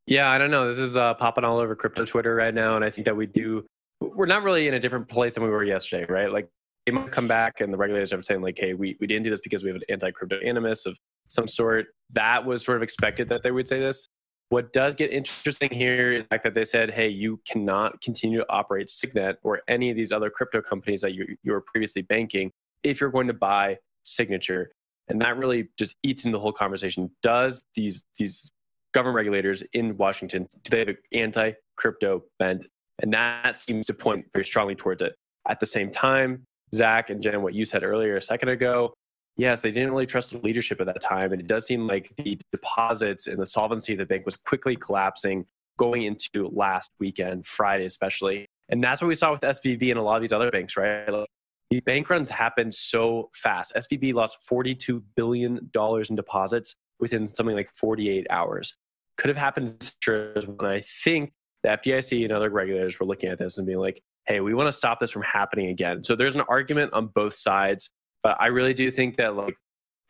Yeah, 0.08 0.30
I 0.30 0.38
don't 0.38 0.52
know. 0.52 0.68
This 0.68 0.80
is 0.80 0.96
uh, 0.96 1.14
popping 1.16 1.44
all 1.44 1.58
over 1.58 1.76
crypto 1.76 2.06
Twitter 2.06 2.36
right 2.36 2.54
now, 2.54 2.76
and 2.76 2.86
I 2.86 2.90
think 2.90 3.06
that 3.06 3.16
we 3.16 3.26
do. 3.26 3.66
We're 4.02 4.26
not 4.26 4.44
really 4.44 4.68
in 4.68 4.74
a 4.74 4.80
different 4.80 5.08
place 5.08 5.36
than 5.36 5.44
we 5.44 5.50
were 5.50 5.64
yesterday, 5.64 6.06
right? 6.12 6.32
Like 6.32 6.50
they 6.86 6.92
might 6.92 7.12
come 7.12 7.28
back, 7.28 7.62
and 7.62 7.74
the 7.74 7.78
regulators 7.78 8.14
are 8.14 8.22
saying 8.22 8.42
like, 8.42 8.58
"Hey, 8.60 8.74
we 8.74 8.98
we 9.00 9.08
didn't 9.08 9.24
do 9.24 9.30
this 9.30 9.40
because 9.44 9.64
we 9.64 9.70
have 9.70 9.78
an 9.78 9.84
anti-crypto 9.90 10.40
animus 10.40 10.86
of 10.86 10.98
some 11.28 11.48
sort." 11.48 11.88
That 12.12 12.46
was 12.46 12.64
sort 12.64 12.78
of 12.78 12.84
expected 12.84 13.30
that 13.30 13.44
they 13.44 13.52
would 13.52 13.68
say 13.68 13.80
this. 13.80 14.08
What 14.50 14.72
does 14.74 14.94
get 14.94 15.12
interesting 15.12 15.72
here 15.72 16.14
is 16.14 16.24
the 16.24 16.28
fact 16.28 16.44
that 16.44 16.54
they 16.54 16.66
said, 16.66 16.92
"Hey, 16.92 17.10
you 17.10 17.42
cannot 17.50 18.02
continue 18.02 18.40
to 18.40 18.46
operate 18.50 18.90
Signet 18.90 19.40
or 19.44 19.62
any 19.68 19.90
of 19.90 19.96
these 19.96 20.12
other 20.12 20.30
crypto 20.30 20.62
companies 20.62 21.02
that 21.02 21.16
you 21.16 21.36
you 21.44 21.52
were 21.52 21.62
previously 21.62 22.04
banking 22.04 22.52
if 22.84 23.02
you're 23.02 23.12
going 23.12 23.28
to 23.28 23.34
buy 23.34 23.78
Signature." 24.04 24.72
And 25.08 25.22
that 25.22 25.38
really 25.38 25.70
just 25.78 25.96
eats 26.04 26.26
into 26.26 26.38
the 26.38 26.42
whole 26.42 26.54
conversation. 26.54 27.10
Does 27.22 27.64
these 27.76 28.04
these 28.18 28.52
government 28.96 29.18
regulators 29.18 29.62
in 29.74 29.98
Washington, 29.98 30.48
do 30.64 30.70
they 30.70 30.80
have 30.80 30.88
an 30.88 30.98
anti 31.12 31.52
crypto 31.76 32.24
bent? 32.40 32.66
And 33.02 33.14
that 33.14 33.58
seems 33.58 33.86
to 33.88 33.94
point 33.94 34.26
very 34.34 34.46
strongly 34.46 34.76
towards 34.76 35.02
it. 35.02 35.16
At 35.48 35.60
the 35.60 35.66
same 35.66 35.92
time, 35.92 36.44
Zach 36.74 37.10
and 37.10 37.22
Jen, 37.22 37.42
what 37.42 37.54
you 37.54 37.66
said 37.66 37.84
earlier 37.84 38.18
a 38.18 38.22
second 38.22 38.50
ago, 38.50 38.94
yes, 39.38 39.62
they 39.62 39.72
didn't 39.72 39.92
really 39.92 40.06
trust 40.06 40.32
the 40.32 40.40
leadership 40.40 40.80
at 40.80 40.88
that 40.88 41.02
time. 41.02 41.32
And 41.32 41.42
it 41.42 41.48
does 41.48 41.66
seem 41.66 41.88
like 41.88 42.12
the 42.18 42.40
deposits 42.52 43.28
and 43.28 43.40
the 43.40 43.46
solvency 43.46 43.94
of 43.94 44.00
the 44.00 44.06
bank 44.06 44.26
was 44.26 44.38
quickly 44.38 44.76
collapsing 44.76 45.46
going 45.78 46.04
into 46.04 46.48
last 46.54 46.92
weekend, 47.00 47.46
Friday 47.46 47.86
especially. 47.86 48.46
And 48.70 48.84
that's 48.84 49.02
what 49.02 49.08
we 49.08 49.16
saw 49.16 49.34
with 49.34 49.42
SVB 49.42 49.92
and 49.92 50.00
a 50.00 50.02
lot 50.02 50.16
of 50.16 50.22
these 50.22 50.32
other 50.32 50.50
banks, 50.50 50.78
right? 50.78 51.08
Like, 51.12 51.28
the 51.70 51.80
bank 51.82 52.10
runs 52.10 52.30
happened 52.30 52.74
so 52.74 53.30
fast. 53.34 53.74
SVB 53.76 54.14
lost 54.14 54.38
$42 54.50 55.02
billion 55.16 55.70
in 55.74 56.16
deposits 56.16 56.76
within 57.00 57.28
something 57.28 57.56
like 57.56 57.70
48 57.74 58.28
hours 58.30 58.76
could 59.18 59.30
have 59.30 59.38
happened 59.38 59.94
when 60.06 60.70
I 60.70 60.82
think 60.82 61.32
the 61.66 61.72
FDIC 61.72 62.24
and 62.24 62.32
other 62.32 62.52
regulators 62.52 63.00
were 63.00 63.08
looking 63.08 63.30
at 63.30 63.40
this 63.40 63.58
and 63.58 63.66
being 63.66 63.80
like, 63.80 64.02
hey, 64.28 64.40
we 64.40 64.54
want 64.54 64.68
to 64.68 64.72
stop 64.72 65.00
this 65.00 65.10
from 65.10 65.24
happening 65.24 65.70
again. 65.70 66.04
So 66.04 66.16
there's 66.16 66.36
an 66.36 66.42
argument 66.42 66.94
on 66.94 67.08
both 67.08 67.36
sides. 67.36 67.90
But 68.22 68.38
I 68.40 68.48
really 68.48 68.74
do 68.74 68.92
think 68.92 69.18
that, 69.18 69.36
like, 69.36 69.56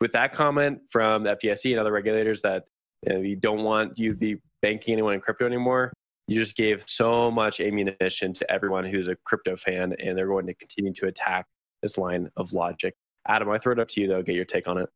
with 0.00 0.12
that 0.12 0.34
comment 0.34 0.80
from 0.90 1.22
the 1.24 1.34
FDIC 1.34 1.70
and 1.70 1.80
other 1.80 1.92
regulators 1.92 2.42
that 2.42 2.64
you, 3.06 3.14
know, 3.14 3.20
you 3.20 3.36
don't 3.36 3.62
want 3.62 3.98
you 3.98 4.12
to 4.12 4.16
be 4.16 4.36
banking 4.60 4.92
anyone 4.92 5.14
in 5.14 5.20
crypto 5.20 5.46
anymore, 5.46 5.92
you 6.28 6.38
just 6.38 6.56
gave 6.56 6.84
so 6.86 7.30
much 7.30 7.60
ammunition 7.60 8.34
to 8.34 8.50
everyone 8.50 8.84
who's 8.84 9.08
a 9.08 9.16
crypto 9.24 9.56
fan, 9.56 9.94
and 10.02 10.16
they're 10.16 10.26
going 10.26 10.46
to 10.46 10.54
continue 10.54 10.92
to 10.92 11.06
attack 11.06 11.46
this 11.82 11.96
line 11.96 12.28
of 12.36 12.52
logic. 12.52 12.94
Adam, 13.28 13.48
I 13.48 13.58
throw 13.58 13.72
it 13.72 13.78
up 13.78 13.88
to 13.88 14.00
you, 14.00 14.08
though, 14.08 14.22
get 14.22 14.34
your 14.34 14.44
take 14.44 14.68
on 14.68 14.76
it. 14.76 14.88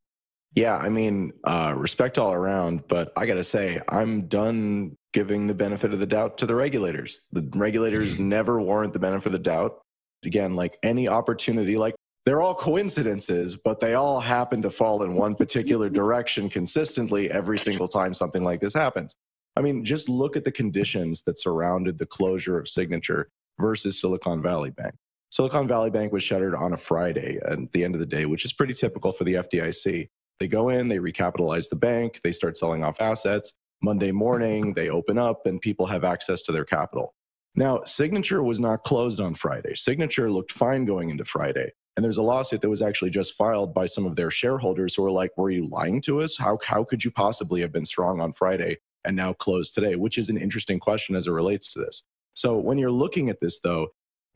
Yeah, 0.55 0.77
I 0.77 0.89
mean, 0.89 1.33
uh, 1.45 1.75
respect 1.77 2.19
all 2.19 2.33
around, 2.33 2.87
but 2.89 3.13
I 3.17 3.25
got 3.25 3.35
to 3.35 3.45
say, 3.45 3.79
I'm 3.89 4.23
done 4.27 4.97
giving 5.13 5.47
the 5.47 5.55
benefit 5.55 5.93
of 5.93 6.01
the 6.01 6.07
doubt 6.07 6.39
to 6.39 6.47
the 6.47 6.55
regulators. 6.55 7.23
The 7.33 7.49
regulators 7.55 8.15
mm-hmm. 8.15 8.29
never 8.29 8.61
warrant 8.61 8.93
the 8.93 8.99
benefit 8.99 9.27
of 9.27 9.33
the 9.33 9.39
doubt. 9.39 9.81
Again, 10.25 10.55
like 10.55 10.79
any 10.83 11.09
opportunity, 11.09 11.77
like 11.77 11.95
they're 12.27 12.43
all 12.43 12.55
coincidences, 12.55 13.57
but 13.57 13.81
they 13.81 13.95
all 13.95 14.21
happen 14.21 14.61
to 14.63 14.71
fall 14.71 15.03
in 15.03 15.15
one 15.15 15.35
particular 15.35 15.89
direction 15.91 16.49
consistently 16.49 17.31
every 17.31 17.59
single 17.59 17.89
time 17.89 18.15
something 18.15 18.45
like 18.45 18.61
this 18.61 18.75
happens. 18.75 19.17
I 19.57 19.63
mean, 19.63 19.85
just 19.85 20.09
look 20.09 20.37
at 20.37 20.45
the 20.45 20.53
conditions 20.53 21.23
that 21.23 21.41
surrounded 21.41 21.99
the 21.99 22.07
closure 22.07 22.59
of 22.59 22.69
Signature 22.69 23.29
versus 23.59 24.01
Silicon 24.01 24.43
Valley 24.43 24.71
Bank. 24.71 24.95
Silicon 25.31 25.67
Valley 25.67 25.91
Bank 25.91 26.13
was 26.13 26.23
shuttered 26.23 26.55
on 26.55 26.73
a 26.73 26.77
Friday 26.77 27.39
at 27.47 27.59
the 27.73 27.85
end 27.85 27.95
of 27.95 28.01
the 28.01 28.07
day, 28.07 28.27
which 28.27 28.45
is 28.45 28.53
pretty 28.53 28.75
typical 28.75 29.13
for 29.13 29.25
the 29.25 29.35
FDIC. 29.35 30.09
They 30.39 30.49
go 30.49 30.71
in, 30.71 30.89
they 30.89 30.99
recapitalize 30.99 31.69
the 31.69 31.77
bank, 31.77 32.21
they 32.25 32.33
start 32.33 32.57
selling 32.57 32.83
off 32.83 33.01
assets. 33.01 33.53
Monday 33.83 34.13
morning, 34.13 34.75
they 34.75 34.91
open 34.91 35.19
up 35.19 35.47
and 35.47 35.61
people 35.61 35.87
have 35.87 36.05
access 36.05 36.43
to 36.43 36.53
their 36.53 36.65
capital. 36.65 37.15
Now, 37.55 37.83
Signature 37.85 38.43
was 38.43 38.61
not 38.61 38.85
closed 38.85 39.21
on 39.21 39.35
Friday. 39.35 39.75
Signature 39.75 40.31
looked 40.31 40.53
fine 40.53 40.85
going 40.85 41.11
into 41.11 41.25
Friday. 41.25 41.73
And 41.97 42.05
there's 42.05 42.19
a 42.19 42.23
lawsuit 42.23 42.61
that 42.61 42.71
was 42.71 42.83
actually 42.83 43.11
just 43.11 43.35
filed 43.35 43.75
by 43.75 43.87
some 43.87 44.07
of 44.07 44.17
their 44.17 44.31
shareholders 44.31 44.95
who 44.95 45.05
are 45.05 45.11
like, 45.11 45.37
Were 45.37 45.51
you 45.51 45.67
lying 45.67 46.01
to 46.03 46.21
us? 46.21 46.37
How, 46.37 46.59
how 46.65 46.85
could 46.85 47.05
you 47.05 47.11
possibly 47.11 47.61
have 47.61 47.73
been 47.73 47.85
strong 47.85 48.21
on 48.21 48.33
Friday 48.33 48.79
and 49.05 49.17
now 49.17 49.33
closed 49.33 49.75
today? 49.75 49.97
Which 49.97 50.17
is 50.17 50.31
an 50.31 50.39
interesting 50.39 50.79
question 50.79 51.17
as 51.17 51.27
it 51.27 51.33
relates 51.33 51.73
to 51.73 51.81
this. 51.81 52.03
So, 52.35 52.57
when 52.57 52.79
you're 52.79 52.93
looking 52.93 53.29
at 53.29 53.41
this, 53.41 53.59
though, 53.59 53.89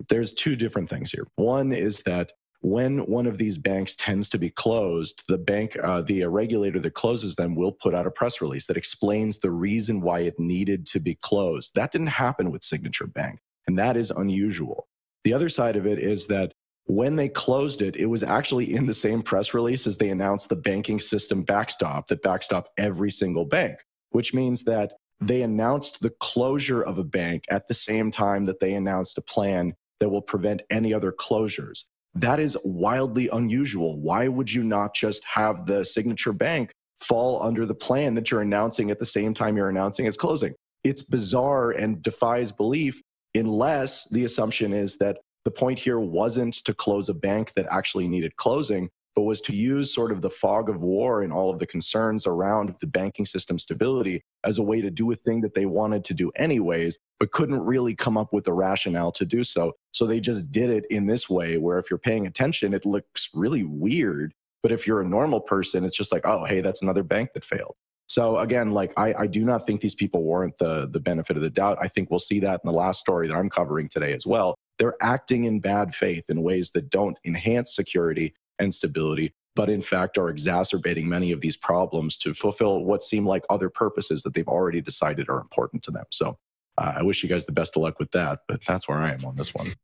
there's 0.09 0.33
two 0.33 0.57
different 0.57 0.91
things 0.91 1.13
here. 1.13 1.27
One 1.37 1.73
is 1.73 2.03
that 2.03 2.33
when 2.65 3.01
one 3.01 3.27
of 3.27 3.37
these 3.37 3.59
banks 3.59 3.95
tends 3.95 4.27
to 4.31 4.39
be 4.39 4.49
closed, 4.49 5.23
the 5.29 5.37
bank, 5.37 5.77
uh, 5.83 6.01
the 6.01 6.25
regulator 6.25 6.81
that 6.81 6.95
closes 6.95 7.37
them 7.37 7.55
will 7.55 7.73
put 7.73 7.95
out 7.95 8.07
a 8.07 8.11
press 8.11 8.41
release 8.41 8.67
that 8.67 8.79
explains 8.79 9.39
the 9.39 9.51
reason 9.51 10.01
why 10.01 10.21
it 10.21 10.41
needed 10.41 10.87
to 10.87 10.99
be 10.99 11.15
closed. 11.17 11.73
That 11.75 11.93
didn't 11.93 12.07
happen 12.07 12.51
with 12.51 12.63
Signature 12.63 13.07
Bank, 13.07 13.39
and 13.67 13.77
that 13.77 13.99
is 13.99 14.11
unusual. 14.11 14.89
The 15.25 15.35
other 15.35 15.51
side 15.51 15.77
of 15.77 15.87
it 15.87 15.99
is 15.99 16.27
that 16.29 16.55
when 16.87 17.17
they 17.17 17.29
closed 17.29 17.83
it, 17.83 17.97
it 17.97 18.07
was 18.07 18.23
actually 18.23 18.73
in 18.73 18.87
the 18.87 18.95
same 18.95 19.21
press 19.21 19.53
release 19.53 19.87
as 19.87 19.99
they 19.99 20.09
announced 20.09 20.49
the 20.49 20.57
banking 20.57 21.01
system 21.01 21.43
backstop 21.43 22.09
that 22.09 22.23
backstop 22.23 22.71
every 22.79 23.11
single 23.11 23.45
bank, 23.45 23.77
which 24.09 24.33
means 24.33 24.65
that 24.65 24.95
they 25.21 25.43
announced 25.43 26.01
the 26.01 26.15
closure 26.19 26.81
of 26.81 26.97
a 26.97 27.05
bank 27.05 27.45
at 27.51 27.69
the 27.69 27.75
same 27.75 28.11
time 28.11 28.47
that 28.47 28.61
they 28.61 28.73
announced 28.73 29.19
a 29.19 29.23
plan 29.23 29.75
that 30.01 30.09
will 30.09 30.23
prevent 30.23 30.63
any 30.71 30.95
other 30.95 31.13
closures. 31.13 31.85
That 32.15 32.39
is 32.39 32.57
wildly 32.65 33.29
unusual. 33.33 33.99
Why 33.99 34.29
would 34.29 34.53
you 34.53 34.63
not 34.63 34.95
just 34.95 35.25
have 35.25 35.67
the 35.67 35.85
signature 35.85 36.33
bank 36.33 36.71
fall 37.01 37.43
under 37.43 37.67
the 37.67 37.75
plan 37.75 38.15
that 38.15 38.31
you're 38.31 38.41
announcing 38.41 38.91
at 38.91 38.99
the 38.99 39.07
same 39.07 39.35
time 39.35 39.57
you're 39.57 39.69
announcing 39.69 40.07
it's 40.07 40.17
closing? 40.17 40.55
It's 40.85 41.03
bizarre 41.03 41.73
and 41.73 42.03
defies 42.03 42.53
belief 42.53 43.01
unless 43.35 44.07
the 44.11 44.25
assumption 44.25 44.73
is 44.73 44.97
that 44.99 45.19
the 45.45 45.51
point 45.51 45.79
here 45.79 45.99
wasn't 45.99 46.55
to 46.65 46.73
close 46.73 47.09
a 47.09 47.15
bank 47.15 47.53
that 47.57 47.67
actually 47.71 48.09
needed 48.09 48.37
closing, 48.37 48.89
but 49.15 49.23
was 49.23 49.41
to 49.43 49.55
use 49.55 49.95
sort 49.95 50.11
of 50.11 50.21
the 50.21 50.31
fog 50.31 50.69
of 50.69 50.83
war 50.83 51.23
and 51.23 51.33
all 51.33 51.51
of 51.51 51.59
the 51.59 51.67
concerns 51.67 52.27
around 52.27 52.75
the 52.81 52.87
banking 52.87 53.27
system 53.27 53.59
stability 53.59 54.23
as 54.45 54.59
a 54.59 54.63
way 54.63 54.81
to 54.81 54.91
do 54.91 55.11
a 55.13 55.17
thing 55.17 55.41
that 55.41 55.55
they 55.55 55.67
wanted 55.67 56.05
to 56.05 56.15
do 56.15 56.33
anyways, 56.37 56.99
but 57.21 57.31
couldn't 57.31 57.61
really 57.61 57.95
come 57.95 58.17
up 58.17 58.33
with 58.33 58.45
the 58.45 58.53
rationale 58.53 59.13
to 59.13 59.25
do 59.25 59.45
so. 59.45 59.73
So 59.93 60.07
they 60.07 60.21
just 60.21 60.51
did 60.51 60.71
it 60.71 60.85
in 60.91 61.07
this 61.07 61.31
way, 61.31 61.59
where 61.59 61.79
if 61.79 61.91
you're 61.91 61.99
paying 61.99 62.27
attention, 62.27 62.75
it 62.75 62.85
looks 62.85 63.29
really 63.35 63.65
weird. 63.65 64.35
But 64.63 64.73
if 64.73 64.87
you're 64.87 65.03
a 65.03 65.09
normal 65.09 65.41
person, 65.41 65.85
it's 65.85 65.97
just 65.97 66.11
like, 66.11 66.27
oh, 66.27 66.45
hey, 66.45 66.61
that's 66.61 66.83
another 66.83 67.03
bank 67.03 67.31
that 67.35 67.45
failed. 67.45 67.75
So 68.09 68.39
again, 68.39 68.73
like 68.73 68.93
I, 68.97 69.15
I 69.21 69.27
do 69.27 69.45
not 69.45 69.67
think 69.67 69.81
these 69.81 69.95
people 69.95 70.23
warrant 70.23 70.59
the 70.59 70.89
the 70.89 71.01
benefit 71.01 71.37
of 71.37 71.43
the 71.43 71.51
doubt. 71.51 71.79
I 71.81 71.89
think 71.89 72.11
we'll 72.11 72.19
see 72.19 72.39
that 72.41 72.61
in 72.63 72.69
the 72.69 72.77
last 72.77 73.01
story 73.01 73.29
that 73.29 73.35
I'm 73.35 73.49
covering 73.49 73.89
today 73.89 74.13
as 74.13 74.27
well. 74.27 74.55
They're 74.79 74.97
acting 75.01 75.45
in 75.45 75.61
bad 75.61 75.95
faith 75.95 76.29
in 76.29 76.43
ways 76.43 76.71
that 76.73 76.91
don't 76.91 77.17
enhance 77.25 77.75
security 77.75 78.35
and 78.59 78.73
stability, 78.75 79.33
but 79.57 79.69
in 79.69 79.83
fact 79.83 80.19
are 80.19 80.31
exacerbating 80.31 81.09
many 81.09 81.33
of 81.33 81.41
these 81.41 81.57
problems 81.57 82.19
to 82.19 82.35
fulfill 82.35 82.85
what 82.85 83.03
seem 83.03 83.27
like 83.27 83.45
other 83.51 83.69
purposes 83.69 84.23
that 84.23 84.35
they've 84.35 84.49
already 84.49 84.81
decided 84.81 85.29
are 85.29 85.41
important 85.41 85.83
to 85.85 85.91
them. 85.91 86.05
So 86.11 86.37
uh, 86.79 86.95
I 86.97 87.03
wish 87.03 87.23
you 87.23 87.29
guys 87.29 87.45
the 87.45 87.53
best 87.53 87.77
of 87.77 87.83
luck 87.83 87.99
with 87.99 88.11
that, 88.13 88.41
but 88.49 88.61
that's 88.67 88.89
where 88.89 88.99
I 88.99 89.13
am 89.13 89.25
on 89.25 89.37
this 89.37 89.55
one. 89.55 89.75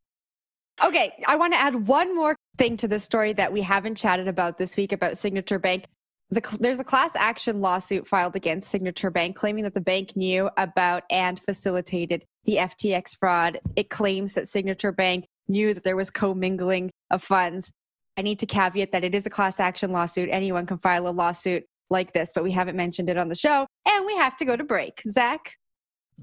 Okay, 0.83 1.13
I 1.27 1.37
want 1.37 1.53
to 1.53 1.59
add 1.59 1.87
one 1.87 2.17
more 2.17 2.35
thing 2.57 2.77
to 2.79 2.89
this 2.89 3.05
story 3.05 3.33
that 3.35 3.53
we 3.53 3.61
haven't 3.61 3.97
chatted 3.97 4.29
about 4.29 4.57
this 4.57 4.77
week 4.77 4.93
about 4.93 5.19
Signature 5.19 5.59
Bank. 5.59 5.85
The, 6.31 6.43
there's 6.59 6.79
a 6.79 6.85
class 6.85 7.11
action 7.17 7.61
lawsuit 7.61 8.07
filed 8.07 8.35
against 8.35 8.71
Signature 8.71 9.11
Bank 9.11 9.37
claiming 9.37 9.65
that 9.65 9.75
the 9.75 9.81
bank 9.81 10.17
knew 10.17 10.49
about 10.57 11.03
and 11.11 11.39
facilitated 11.41 12.25
the 12.45 12.57
FTX 12.57 13.19
fraud. 13.19 13.61
It 13.77 13.91
claims 13.91 14.33
that 14.35 14.49
Signature 14.49 14.93
Bank 14.93 15.27
knew 15.49 15.75
that 15.75 15.85
there 15.85 15.97
was 15.97 16.11
commingling 16.11 16.91
of 17.11 17.23
funds 17.23 17.71
I 18.17 18.23
need 18.23 18.39
to 18.41 18.47
caveat 18.47 18.93
that 18.93 19.05
it 19.05 19.15
is 19.15 19.27
a 19.27 19.31
class 19.31 19.61
action 19.61 19.93
lawsuit. 19.93 20.29
Anyone 20.31 20.67
can 20.67 20.79
file 20.79 21.09
a 21.09 21.11
lawsuit 21.11 21.65
like 21.91 22.13
this, 22.13 22.31
but 22.35 22.45
we 22.45 22.53
haven't 22.53 22.77
mentioned 22.77 23.09
it 23.09 23.17
on 23.17 23.29
the 23.29 23.35
show. 23.35 23.67
And 23.87 24.07
we 24.07 24.17
have 24.17 24.37
to 24.39 24.45
go 24.45 24.57
to 24.57 24.65
break. 24.65 25.03
Zach? 25.09 25.57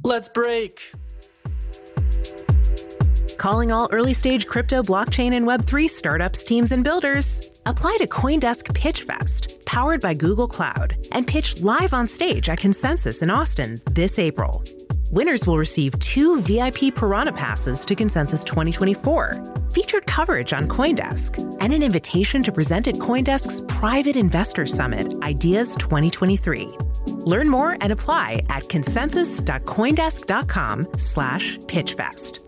Let's 0.04 0.30
break. 0.30 0.82
Calling 3.38 3.72
all 3.72 3.88
early 3.92 4.14
stage 4.14 4.48
crypto, 4.48 4.82
blockchain, 4.82 5.34
and 5.34 5.46
Web3 5.48 5.90
startups, 5.90 6.44
teams, 6.44 6.72
and 6.72 6.84
builders. 6.84 7.42
Apply 7.66 7.98
to 8.00 8.08
Coindesk 8.08 8.74
Pitch 8.74 9.04
Fest, 9.04 9.64
powered 9.66 10.02
by 10.02 10.14
Google 10.14 10.48
Cloud, 10.48 10.98
and 11.12 11.28
pitch 11.28 11.62
live 11.62 11.94
on 11.94 12.08
stage 12.08 12.50
at 12.50 12.58
Consensus 12.58 13.22
in 13.22 13.30
Austin 13.30 13.82
this 13.92 14.18
April. 14.18 14.64
Winners 15.10 15.48
will 15.48 15.58
receive 15.58 15.98
two 16.00 16.42
VIP 16.42 16.94
Piranha 16.94 17.32
passes 17.32 17.86
to 17.86 17.96
Consensus 17.96 18.44
2024, 18.44 19.70
featured 19.72 20.06
coverage 20.06 20.52
on 20.52 20.68
Coindesk, 20.68 21.38
and 21.62 21.74
an 21.74 21.82
invitation 21.82 22.44
to 22.44 22.52
present 22.52 22.90
at 22.90 22.96
Coindesk's 22.96 23.62
Private 23.62 24.18
Investor 24.18 24.66
Summit 24.66 25.14
Ideas 25.24 25.78
2023. 25.78 26.76
Learn 27.06 27.48
more 27.48 27.78
and 27.80 27.94
apply 27.94 28.44
at 28.50 28.68
consensus.coindesk.com 28.68 30.88
slash 30.98 31.58
pitchfest. 31.60 32.40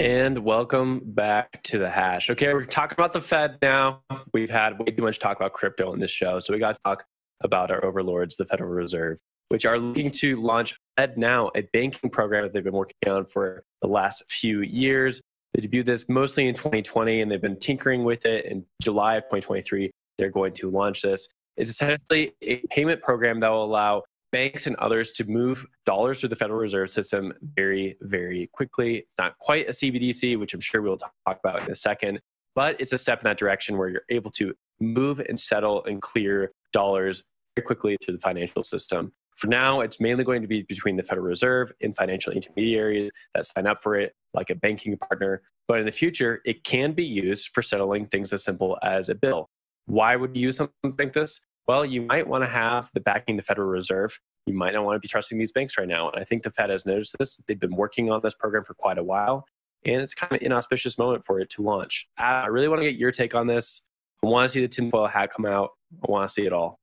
And 0.00 0.38
welcome 0.38 1.02
back 1.04 1.62
to 1.64 1.78
the 1.78 1.90
hash. 1.90 2.30
Okay, 2.30 2.54
we're 2.54 2.64
talking 2.64 2.96
about 2.96 3.12
the 3.12 3.20
Fed 3.20 3.58
now. 3.60 4.00
We've 4.32 4.48
had 4.48 4.78
way 4.78 4.86
too 4.86 5.02
much 5.02 5.18
talk 5.18 5.36
about 5.36 5.52
crypto 5.52 5.92
in 5.92 6.00
this 6.00 6.10
show, 6.10 6.38
so 6.38 6.54
we 6.54 6.58
got 6.58 6.76
to 6.76 6.80
talk 6.86 7.04
about 7.42 7.70
our 7.70 7.84
overlords, 7.84 8.36
the 8.36 8.46
Federal 8.46 8.70
Reserve. 8.70 9.18
which 9.50 9.64
are 9.64 9.78
looking 9.78 10.10
to 10.10 10.36
launch 10.40 10.74
FedNow, 10.98 11.50
a 11.54 11.62
banking 11.72 12.10
program 12.10 12.42
that 12.42 12.52
they've 12.52 12.64
been 12.64 12.72
working 12.72 13.08
on 13.08 13.24
for 13.24 13.64
the 13.82 13.88
last 13.88 14.24
few 14.28 14.62
years. 14.62 15.20
They 15.54 15.66
debuted 15.66 15.86
this 15.86 16.04
mostly 16.08 16.48
in 16.48 16.54
2020 16.54 17.20
and 17.20 17.30
they've 17.30 17.40
been 17.40 17.58
tinkering 17.58 18.04
with 18.04 18.26
it. 18.26 18.46
In 18.46 18.64
July 18.82 19.16
of 19.16 19.24
2023, 19.24 19.90
they're 20.18 20.30
going 20.30 20.52
to 20.54 20.70
launch 20.70 21.02
this. 21.02 21.28
It's 21.56 21.70
essentially 21.70 22.32
a 22.42 22.58
payment 22.70 23.02
program 23.02 23.40
that 23.40 23.48
will 23.48 23.64
allow 23.64 24.02
banks 24.30 24.66
and 24.66 24.76
others 24.76 25.12
to 25.12 25.24
move 25.24 25.64
dollars 25.86 26.20
through 26.20 26.28
the 26.28 26.36
Federal 26.36 26.58
Reserve 26.58 26.90
System 26.90 27.32
very, 27.56 27.96
very 28.02 28.48
quickly. 28.52 28.98
It's 28.98 29.16
not 29.18 29.38
quite 29.38 29.68
a 29.68 29.72
CBDC, 29.72 30.38
which 30.38 30.52
I'm 30.52 30.60
sure 30.60 30.82
we'll 30.82 30.98
talk 30.98 31.12
about 31.26 31.62
in 31.62 31.70
a 31.70 31.76
second, 31.76 32.20
but 32.54 32.78
it's 32.80 32.92
a 32.92 32.98
step 32.98 33.20
in 33.20 33.24
that 33.24 33.38
direction 33.38 33.78
where 33.78 33.88
you're 33.88 34.02
able 34.10 34.30
to 34.32 34.52
move 34.80 35.20
and 35.20 35.38
settle 35.38 35.84
and 35.84 36.02
clear 36.02 36.52
dollars 36.72 37.22
very 37.56 37.64
quickly 37.64 37.96
through 38.04 38.14
the 38.14 38.20
financial 38.20 38.62
system. 38.62 39.12
For 39.38 39.46
now, 39.46 39.82
it's 39.82 40.00
mainly 40.00 40.24
going 40.24 40.42
to 40.42 40.48
be 40.48 40.62
between 40.62 40.96
the 40.96 41.02
Federal 41.04 41.24
Reserve 41.24 41.72
and 41.80 41.96
financial 41.96 42.32
intermediaries 42.32 43.12
that 43.36 43.46
sign 43.46 43.68
up 43.68 43.80
for 43.84 43.94
it, 43.94 44.12
like 44.34 44.50
a 44.50 44.56
banking 44.56 44.98
partner. 44.98 45.42
But 45.68 45.78
in 45.78 45.86
the 45.86 45.92
future, 45.92 46.42
it 46.44 46.64
can 46.64 46.92
be 46.92 47.04
used 47.04 47.50
for 47.54 47.62
settling 47.62 48.06
things 48.06 48.32
as 48.32 48.42
simple 48.42 48.76
as 48.82 49.08
a 49.10 49.14
bill. 49.14 49.48
Why 49.86 50.16
would 50.16 50.36
you 50.36 50.42
use 50.42 50.56
something 50.56 50.92
like 50.98 51.12
this? 51.12 51.40
Well, 51.68 51.86
you 51.86 52.02
might 52.02 52.26
want 52.26 52.42
to 52.42 52.50
have 52.50 52.90
the 52.94 53.00
backing 53.00 53.36
of 53.36 53.44
the 53.44 53.46
Federal 53.46 53.68
Reserve. 53.68 54.18
You 54.46 54.54
might 54.54 54.74
not 54.74 54.84
want 54.84 54.96
to 54.96 55.00
be 55.00 55.06
trusting 55.06 55.38
these 55.38 55.52
banks 55.52 55.78
right 55.78 55.86
now. 55.86 56.10
And 56.10 56.20
I 56.20 56.24
think 56.24 56.42
the 56.42 56.50
Fed 56.50 56.70
has 56.70 56.84
noticed 56.84 57.14
this. 57.16 57.40
They've 57.46 57.60
been 57.60 57.76
working 57.76 58.10
on 58.10 58.20
this 58.24 58.34
program 58.34 58.64
for 58.64 58.74
quite 58.74 58.98
a 58.98 59.04
while. 59.04 59.46
And 59.84 60.02
it's 60.02 60.14
kind 60.14 60.32
of 60.32 60.40
an 60.40 60.46
inauspicious 60.46 60.98
moment 60.98 61.24
for 61.24 61.38
it 61.38 61.48
to 61.50 61.62
launch. 61.62 62.08
I 62.18 62.46
really 62.46 62.66
want 62.66 62.80
to 62.80 62.90
get 62.90 62.98
your 62.98 63.12
take 63.12 63.36
on 63.36 63.46
this. 63.46 63.82
I 64.24 64.26
want 64.26 64.48
to 64.48 64.52
see 64.52 64.62
the 64.62 64.66
tinfoil 64.66 65.06
hat 65.06 65.30
come 65.32 65.46
out. 65.46 65.70
I 66.02 66.10
want 66.10 66.28
to 66.28 66.32
see 66.32 66.44
it 66.44 66.52
all. 66.52 66.80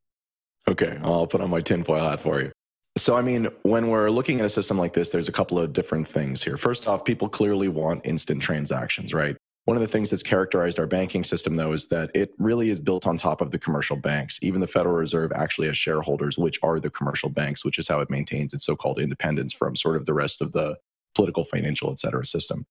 Okay, 0.68 1.00
I'll 1.04 1.28
put 1.28 1.42
on 1.42 1.50
my 1.50 1.62
tinfoil 1.62 2.10
hat 2.10 2.22
for 2.22 2.42
you. 2.42 2.52
So, 2.98 3.16
I 3.16 3.22
mean, 3.22 3.50
when 3.64 3.90
we're 3.90 4.10
looking 4.10 4.40
at 4.40 4.46
a 4.46 4.50
system 4.50 4.78
like 4.78 4.94
this, 4.94 5.10
there's 5.10 5.28
a 5.28 5.32
couple 5.32 5.60
of 5.60 5.74
different 5.74 6.08
things 6.08 6.42
here. 6.42 6.58
First 6.58 6.88
off, 6.88 7.04
people 7.04 7.28
clearly 7.28 7.68
want 7.68 8.06
instant 8.06 8.42
transactions, 8.42 9.14
right? 9.14 9.36
One 9.66 9.76
of 9.76 9.82
the 9.82 9.88
things 9.88 10.12
that's 10.12 10.24
characterized 10.24 10.80
our 10.80 10.88
banking 10.88 11.24
system, 11.24 11.56
though, 11.56 11.74
is 11.74 11.88
that 11.88 12.10
it 12.14 12.32
really 12.38 12.70
is 12.70 12.80
built 12.80 13.06
on 13.06 13.18
top 13.18 13.42
of 13.42 13.52
the 13.52 13.60
commercial 13.60 13.98
banks. 13.98 14.40
Even 14.42 14.62
the 14.62 14.68
Federal 14.68 14.96
Reserve 14.96 15.32
actually 15.34 15.68
has 15.68 15.76
shareholders, 15.76 16.38
which 16.38 16.60
are 16.64 16.80
the 16.80 16.90
commercial 16.90 17.30
banks, 17.30 17.66
which 17.66 17.80
is 17.80 17.88
how 17.88 18.00
it 18.00 18.10
maintains 18.10 18.54
its 18.54 18.64
so 18.64 18.76
called 18.76 19.00
independence 19.00 19.54
from 19.54 19.76
sort 19.76 19.98
of 19.98 20.06
the 20.06 20.14
rest 20.14 20.42
of 20.42 20.52
the 20.54 20.78
political, 21.16 21.44
financial, 21.44 21.92
et 21.92 22.00
cetera 22.00 22.26
system. 22.26 22.66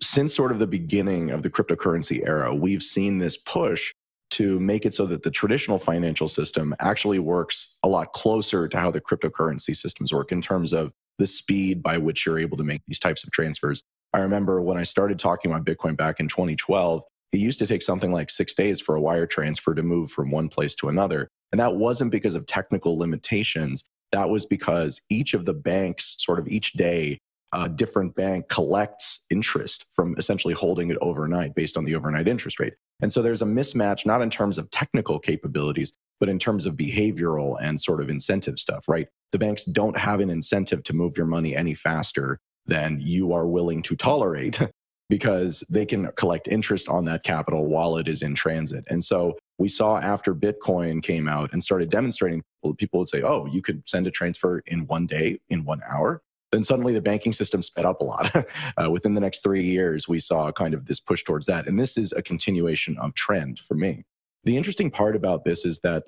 Since 0.00 0.34
sort 0.34 0.52
of 0.52 0.58
the 0.58 0.66
beginning 0.66 1.30
of 1.30 1.42
the 1.42 1.50
cryptocurrency 1.50 2.26
era, 2.26 2.54
we've 2.54 2.82
seen 2.82 3.18
this 3.18 3.36
push 3.36 3.92
to 4.30 4.60
make 4.60 4.86
it 4.86 4.94
so 4.94 5.06
that 5.06 5.22
the 5.22 5.30
traditional 5.30 5.78
financial 5.78 6.28
system 6.28 6.74
actually 6.80 7.18
works 7.18 7.76
a 7.82 7.88
lot 7.88 8.12
closer 8.12 8.68
to 8.68 8.78
how 8.78 8.90
the 8.90 9.00
cryptocurrency 9.00 9.76
systems 9.76 10.12
work 10.12 10.32
in 10.32 10.40
terms 10.40 10.72
of 10.72 10.92
the 11.18 11.26
speed 11.26 11.82
by 11.82 11.98
which 11.98 12.24
you're 12.24 12.38
able 12.38 12.56
to 12.56 12.64
make 12.64 12.82
these 12.86 13.00
types 13.00 13.24
of 13.24 13.30
transfers. 13.30 13.82
I 14.12 14.20
remember 14.20 14.62
when 14.62 14.78
I 14.78 14.82
started 14.82 15.18
talking 15.18 15.50
about 15.50 15.64
Bitcoin 15.64 15.96
back 15.96 16.20
in 16.20 16.28
2012, 16.28 17.02
it 17.32 17.38
used 17.38 17.58
to 17.60 17.66
take 17.66 17.82
something 17.82 18.12
like 18.12 18.30
six 18.30 18.54
days 18.54 18.80
for 18.80 18.96
a 18.96 19.00
wire 19.00 19.26
transfer 19.26 19.74
to 19.74 19.82
move 19.82 20.10
from 20.10 20.30
one 20.30 20.48
place 20.48 20.74
to 20.76 20.88
another. 20.88 21.28
And 21.52 21.60
that 21.60 21.76
wasn't 21.76 22.10
because 22.10 22.34
of 22.34 22.46
technical 22.46 22.98
limitations. 22.98 23.84
That 24.12 24.28
was 24.28 24.44
because 24.46 25.00
each 25.10 25.34
of 25.34 25.44
the 25.44 25.54
banks, 25.54 26.16
sort 26.18 26.40
of 26.40 26.48
each 26.48 26.72
day, 26.72 27.18
a 27.52 27.68
different 27.68 28.14
bank 28.14 28.48
collects 28.48 29.20
interest 29.30 29.86
from 29.90 30.14
essentially 30.18 30.54
holding 30.54 30.90
it 30.90 30.96
overnight 31.00 31.54
based 31.54 31.76
on 31.76 31.84
the 31.84 31.94
overnight 31.94 32.28
interest 32.28 32.60
rate. 32.60 32.74
And 33.02 33.12
so 33.12 33.22
there's 33.22 33.42
a 33.42 33.46
mismatch, 33.46 34.06
not 34.06 34.22
in 34.22 34.30
terms 34.30 34.58
of 34.58 34.70
technical 34.70 35.18
capabilities, 35.18 35.92
but 36.20 36.28
in 36.28 36.38
terms 36.38 36.66
of 36.66 36.74
behavioral 36.74 37.56
and 37.60 37.80
sort 37.80 38.00
of 38.00 38.10
incentive 38.10 38.58
stuff, 38.58 38.88
right? 38.88 39.08
The 39.32 39.38
banks 39.38 39.64
don't 39.64 39.98
have 39.98 40.20
an 40.20 40.30
incentive 40.30 40.82
to 40.84 40.92
move 40.92 41.16
your 41.16 41.26
money 41.26 41.56
any 41.56 41.74
faster 41.74 42.38
than 42.66 42.98
you 43.00 43.32
are 43.32 43.46
willing 43.46 43.82
to 43.82 43.96
tolerate 43.96 44.60
because 45.08 45.64
they 45.68 45.84
can 45.84 46.10
collect 46.16 46.46
interest 46.46 46.88
on 46.88 47.04
that 47.06 47.24
capital 47.24 47.66
while 47.66 47.96
it 47.96 48.06
is 48.06 48.22
in 48.22 48.34
transit. 48.34 48.84
And 48.88 49.02
so 49.02 49.36
we 49.58 49.68
saw 49.68 49.98
after 49.98 50.34
Bitcoin 50.34 51.02
came 51.02 51.28
out 51.28 51.52
and 51.52 51.62
started 51.62 51.90
demonstrating, 51.90 52.42
people 52.78 53.00
would 53.00 53.08
say, 53.08 53.22
oh, 53.22 53.46
you 53.46 53.60
could 53.60 53.86
send 53.88 54.06
a 54.06 54.10
transfer 54.10 54.60
in 54.66 54.86
one 54.86 55.06
day, 55.06 55.40
in 55.48 55.64
one 55.64 55.80
hour. 55.90 56.22
Then 56.52 56.64
suddenly 56.64 56.92
the 56.92 57.02
banking 57.02 57.32
system 57.32 57.62
sped 57.62 57.84
up 57.84 58.00
a 58.00 58.04
lot. 58.04 58.34
uh, 58.76 58.90
within 58.90 59.14
the 59.14 59.20
next 59.20 59.42
three 59.42 59.62
years, 59.64 60.08
we 60.08 60.20
saw 60.20 60.50
kind 60.50 60.74
of 60.74 60.86
this 60.86 61.00
push 61.00 61.22
towards 61.22 61.46
that. 61.46 61.68
And 61.68 61.78
this 61.78 61.96
is 61.96 62.12
a 62.12 62.22
continuation 62.22 62.98
of 62.98 63.14
trend 63.14 63.58
for 63.60 63.74
me. 63.74 64.04
The 64.44 64.56
interesting 64.56 64.90
part 64.90 65.16
about 65.16 65.44
this 65.44 65.64
is 65.64 65.80
that, 65.80 66.02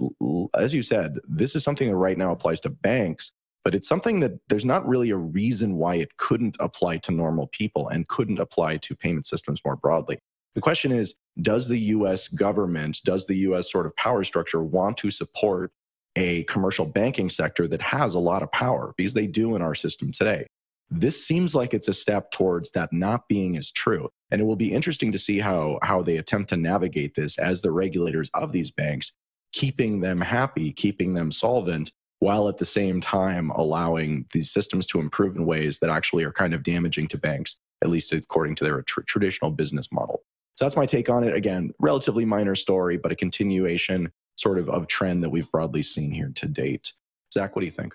as 0.57 0.73
you 0.73 0.83
said, 0.83 1.19
this 1.29 1.55
is 1.55 1.63
something 1.63 1.89
that 1.89 1.97
right 1.97 2.17
now 2.17 2.33
applies 2.33 2.61
to 2.61 2.71
banks, 2.71 3.33
but 3.63 3.75
it's 3.75 3.87
something 3.87 4.21
that 4.21 4.33
there's 4.49 4.65
not 4.65 4.89
really 4.89 5.11
a 5.11 5.17
reason 5.17 5.77
why 5.77 5.97
it 5.97 6.17
couldn't 6.17 6.57
apply 6.59 6.97
to 6.99 7.13
normal 7.13 7.49
people 7.49 7.89
and 7.89 8.09
couldn't 8.09 8.41
apply 8.41 8.79
to 8.79 8.97
payment 8.97 9.27
systems 9.27 9.61
more 9.65 9.77
broadly. 9.77 10.19
The 10.55 10.61
question 10.61 10.93
is 10.93 11.15
Does 11.43 11.69
the 11.69 11.79
US 11.79 12.29
government, 12.29 13.01
does 13.05 13.27
the 13.27 13.37
US 13.37 13.71
sort 13.71 13.87
of 13.87 13.95
power 13.97 14.25
structure 14.25 14.63
want 14.63 14.97
to 14.99 15.11
support 15.11 15.73
a 16.17 16.45
commercial 16.45 16.85
banking 16.85 17.29
sector 17.29 17.67
that 17.69 17.83
has 17.83 18.15
a 18.15 18.19
lot 18.19 18.43
of 18.43 18.53
power? 18.53 18.93
Because 18.97 19.15
they 19.15 19.27
do 19.27 19.57
in 19.57 19.63
our 19.63 19.75
system 19.75 20.13
today. 20.13 20.47
This 20.91 21.25
seems 21.25 21.55
like 21.55 21.73
it's 21.73 21.89
a 21.89 21.95
step 21.95 22.31
towards 22.33 22.71
that 22.73 22.93
not 22.93 23.27
being 23.29 23.57
as 23.57 23.71
true. 23.71 24.11
And 24.31 24.41
it 24.41 24.45
will 24.45 24.57
be 24.57 24.73
interesting 24.73 25.11
to 25.13 25.19
see 25.19 25.39
how, 25.39 25.79
how 25.83 26.03
they 26.03 26.19
attempt 26.19 26.51
to 26.51 26.57
navigate 26.57 27.15
this 27.15 27.39
as 27.39 27.63
the 27.63 27.73
regulators 27.73 28.31
of 28.35 28.53
these 28.53 28.71
banks, 28.71 29.13
keeping 29.53 30.01
them 30.01 30.21
happy, 30.21 30.71
keeping 30.73 31.15
them 31.15 31.33
solvent, 31.33 31.93
while 32.19 32.49
at 32.49 32.59
the 32.59 32.65
same 32.65 33.01
time 33.01 33.51
allowing 33.51 34.27
these 34.33 34.53
systems 34.53 34.87
to 34.87 35.01
improve 35.01 35.35
in 35.35 35.45
ways 35.47 35.79
that 35.79 35.91
actually 35.91 36.25
are 36.25 36.33
kind 36.33 36.55
of 36.55 36.63
damaging 36.63 37.09
to 37.09 37.19
banks, 37.19 37.57
at 37.83 37.91
least 37.91 38.13
according 38.13 38.55
to 38.55 38.65
their 38.65 38.83
tr- 38.83 39.01
traditional 39.01 39.51
business 39.51 39.91
model. 39.91 40.23
So 40.57 40.65
that's 40.65 40.77
my 40.77 40.87
take 40.87 41.09
on 41.09 41.25
it. 41.25 41.35
Again, 41.35 41.73
relatively 41.81 42.25
minor 42.25 42.55
story, 42.55 42.97
but 42.97 43.11
a 43.11 43.17
continuation 43.17 44.13
sort 44.37 44.59
of 44.59 44.69
of 44.69 44.87
trend 44.87 45.23
that 45.25 45.31
we've 45.31 45.51
broadly 45.51 45.83
seen 45.83 46.11
here 46.11 46.31
to 46.35 46.47
date. 46.47 46.93
Zach, 47.33 47.55
what 47.55 47.61
do 47.61 47.67
you 47.67 47.73
think? 47.73 47.95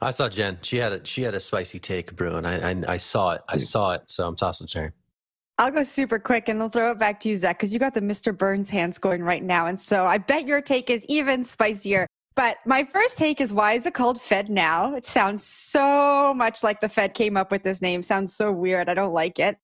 I 0.00 0.10
saw 0.10 0.28
Jen. 0.28 0.58
She 0.62 0.76
had 0.76 0.92
a 0.92 1.04
she 1.04 1.22
had 1.22 1.34
a 1.34 1.40
spicy 1.40 1.78
take, 1.78 2.14
brew, 2.16 2.36
and 2.36 2.46
I, 2.46 2.70
I, 2.70 2.94
I 2.94 2.96
saw 2.96 3.32
it. 3.32 3.42
I 3.48 3.56
saw 3.56 3.92
it. 3.92 4.02
So 4.06 4.26
I'm 4.26 4.36
tossing 4.36 4.66
to 4.68 4.80
her. 4.80 4.94
I'll 5.58 5.70
go 5.70 5.82
super 5.82 6.18
quick 6.18 6.50
and 6.50 6.60
I'll 6.60 6.68
throw 6.68 6.90
it 6.90 6.98
back 6.98 7.18
to 7.20 7.30
you, 7.30 7.36
Zach, 7.36 7.58
because 7.58 7.72
you 7.72 7.78
got 7.78 7.94
the 7.94 8.00
Mr. 8.00 8.36
Burns 8.36 8.68
hands 8.68 8.98
going 8.98 9.22
right 9.22 9.42
now. 9.42 9.68
And 9.68 9.80
so 9.80 10.04
I 10.04 10.18
bet 10.18 10.46
your 10.46 10.60
take 10.60 10.90
is 10.90 11.06
even 11.08 11.42
spicier. 11.42 12.06
But 12.34 12.58
my 12.66 12.84
first 12.84 13.16
take 13.16 13.40
is 13.40 13.54
why 13.54 13.72
is 13.72 13.86
it 13.86 13.94
called 13.94 14.20
Fed 14.20 14.50
Now? 14.50 14.94
It 14.94 15.06
sounds 15.06 15.42
so 15.42 16.34
much 16.34 16.62
like 16.62 16.80
the 16.80 16.88
Fed 16.90 17.14
came 17.14 17.38
up 17.38 17.50
with 17.50 17.62
this 17.62 17.80
name. 17.80 18.02
Sounds 18.02 18.36
so 18.36 18.52
weird. 18.52 18.90
I 18.90 18.94
don't 18.94 19.14
like 19.14 19.38
it. 19.38 19.56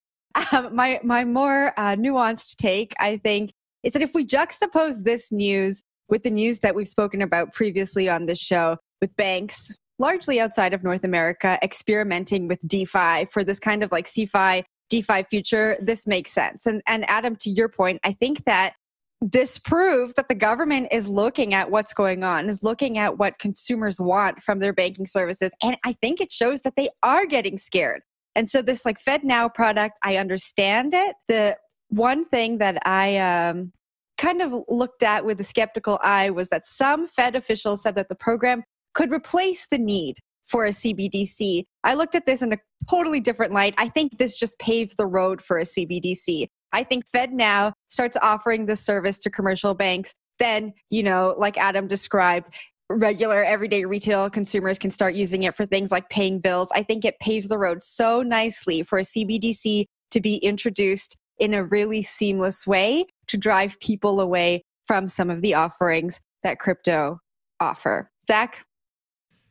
Um, 0.52 0.74
my 0.74 0.98
my 1.04 1.26
more 1.26 1.78
uh, 1.78 1.94
nuanced 1.94 2.56
take, 2.56 2.94
I 2.98 3.18
think, 3.18 3.52
is 3.82 3.92
that 3.92 4.02
if 4.02 4.14
we 4.14 4.26
juxtapose 4.26 5.04
this 5.04 5.32
news 5.32 5.82
with 6.08 6.22
the 6.22 6.30
news 6.30 6.58
that 6.60 6.74
we've 6.74 6.88
spoken 6.88 7.22
about 7.22 7.52
previously 7.52 8.08
on 8.08 8.26
this 8.26 8.38
show, 8.38 8.76
with 9.00 9.14
banks 9.16 9.76
largely 9.98 10.40
outside 10.40 10.72
of 10.72 10.82
North 10.82 11.04
America 11.04 11.58
experimenting 11.62 12.48
with 12.48 12.60
DeFi 12.66 13.26
for 13.26 13.44
this 13.44 13.58
kind 13.58 13.82
of 13.82 13.92
like 13.92 14.06
CeFi, 14.06 14.64
DeFi 14.88 15.24
future, 15.24 15.76
this 15.80 16.06
makes 16.06 16.32
sense. 16.32 16.66
And 16.66 16.82
and 16.86 17.08
Adam, 17.08 17.36
to 17.36 17.50
your 17.50 17.68
point, 17.68 18.00
I 18.04 18.12
think 18.12 18.44
that 18.44 18.74
this 19.20 19.58
proves 19.58 20.14
that 20.14 20.28
the 20.28 20.34
government 20.34 20.88
is 20.90 21.06
looking 21.06 21.54
at 21.54 21.70
what's 21.70 21.94
going 21.94 22.24
on, 22.24 22.48
is 22.48 22.62
looking 22.62 22.98
at 22.98 23.18
what 23.18 23.38
consumers 23.38 24.00
want 24.00 24.42
from 24.42 24.58
their 24.58 24.72
banking 24.72 25.06
services. 25.06 25.52
And 25.62 25.76
I 25.84 25.92
think 26.00 26.20
it 26.20 26.32
shows 26.32 26.60
that 26.62 26.74
they 26.76 26.88
are 27.04 27.24
getting 27.24 27.56
scared. 27.56 28.02
And 28.34 28.48
so 28.48 28.62
this 28.62 28.84
like 28.84 28.98
Fed 28.98 29.22
Now 29.22 29.48
product, 29.48 29.96
I 30.02 30.16
understand 30.16 30.92
it. 30.94 31.14
The 31.28 31.56
one 31.92 32.24
thing 32.24 32.58
that 32.58 32.78
I 32.86 33.18
um, 33.18 33.70
kind 34.16 34.40
of 34.40 34.64
looked 34.68 35.02
at 35.02 35.24
with 35.24 35.38
a 35.40 35.44
skeptical 35.44 35.98
eye 36.02 36.30
was 36.30 36.48
that 36.48 36.64
some 36.64 37.06
Fed 37.06 37.36
officials 37.36 37.82
said 37.82 37.94
that 37.96 38.08
the 38.08 38.14
program 38.14 38.62
could 38.94 39.12
replace 39.12 39.66
the 39.70 39.78
need 39.78 40.16
for 40.44 40.64
a 40.64 40.70
CBDC. 40.70 41.64
I 41.84 41.94
looked 41.94 42.14
at 42.14 42.24
this 42.24 42.40
in 42.40 42.52
a 42.52 42.58
totally 42.88 43.20
different 43.20 43.52
light. 43.52 43.74
I 43.76 43.88
think 43.88 44.18
this 44.18 44.36
just 44.36 44.58
paves 44.58 44.94
the 44.94 45.06
road 45.06 45.42
for 45.42 45.58
a 45.58 45.64
CBDC. 45.64 46.48
I 46.72 46.82
think 46.82 47.04
Fed 47.12 47.32
now 47.32 47.74
starts 47.88 48.16
offering 48.22 48.64
this 48.64 48.80
service 48.80 49.18
to 49.20 49.30
commercial 49.30 49.74
banks. 49.74 50.14
Then, 50.38 50.72
you 50.88 51.02
know, 51.02 51.34
like 51.36 51.58
Adam 51.58 51.86
described, 51.86 52.54
regular 52.88 53.44
everyday 53.44 53.84
retail 53.84 54.30
consumers 54.30 54.78
can 54.78 54.90
start 54.90 55.14
using 55.14 55.42
it 55.42 55.54
for 55.54 55.66
things 55.66 55.90
like 55.90 56.08
paying 56.08 56.40
bills. 56.40 56.68
I 56.74 56.82
think 56.82 57.04
it 57.04 57.18
paves 57.20 57.48
the 57.48 57.58
road 57.58 57.82
so 57.82 58.22
nicely 58.22 58.82
for 58.82 58.98
a 58.98 59.02
CBDC 59.02 59.84
to 60.10 60.20
be 60.20 60.36
introduced 60.36 61.16
in 61.38 61.54
a 61.54 61.64
really 61.64 62.02
seamless 62.02 62.66
way 62.66 63.06
to 63.28 63.36
drive 63.36 63.78
people 63.80 64.20
away 64.20 64.64
from 64.84 65.08
some 65.08 65.30
of 65.30 65.42
the 65.42 65.54
offerings 65.54 66.20
that 66.42 66.58
crypto 66.58 67.18
offer. 67.60 68.10
Zach? 68.26 68.64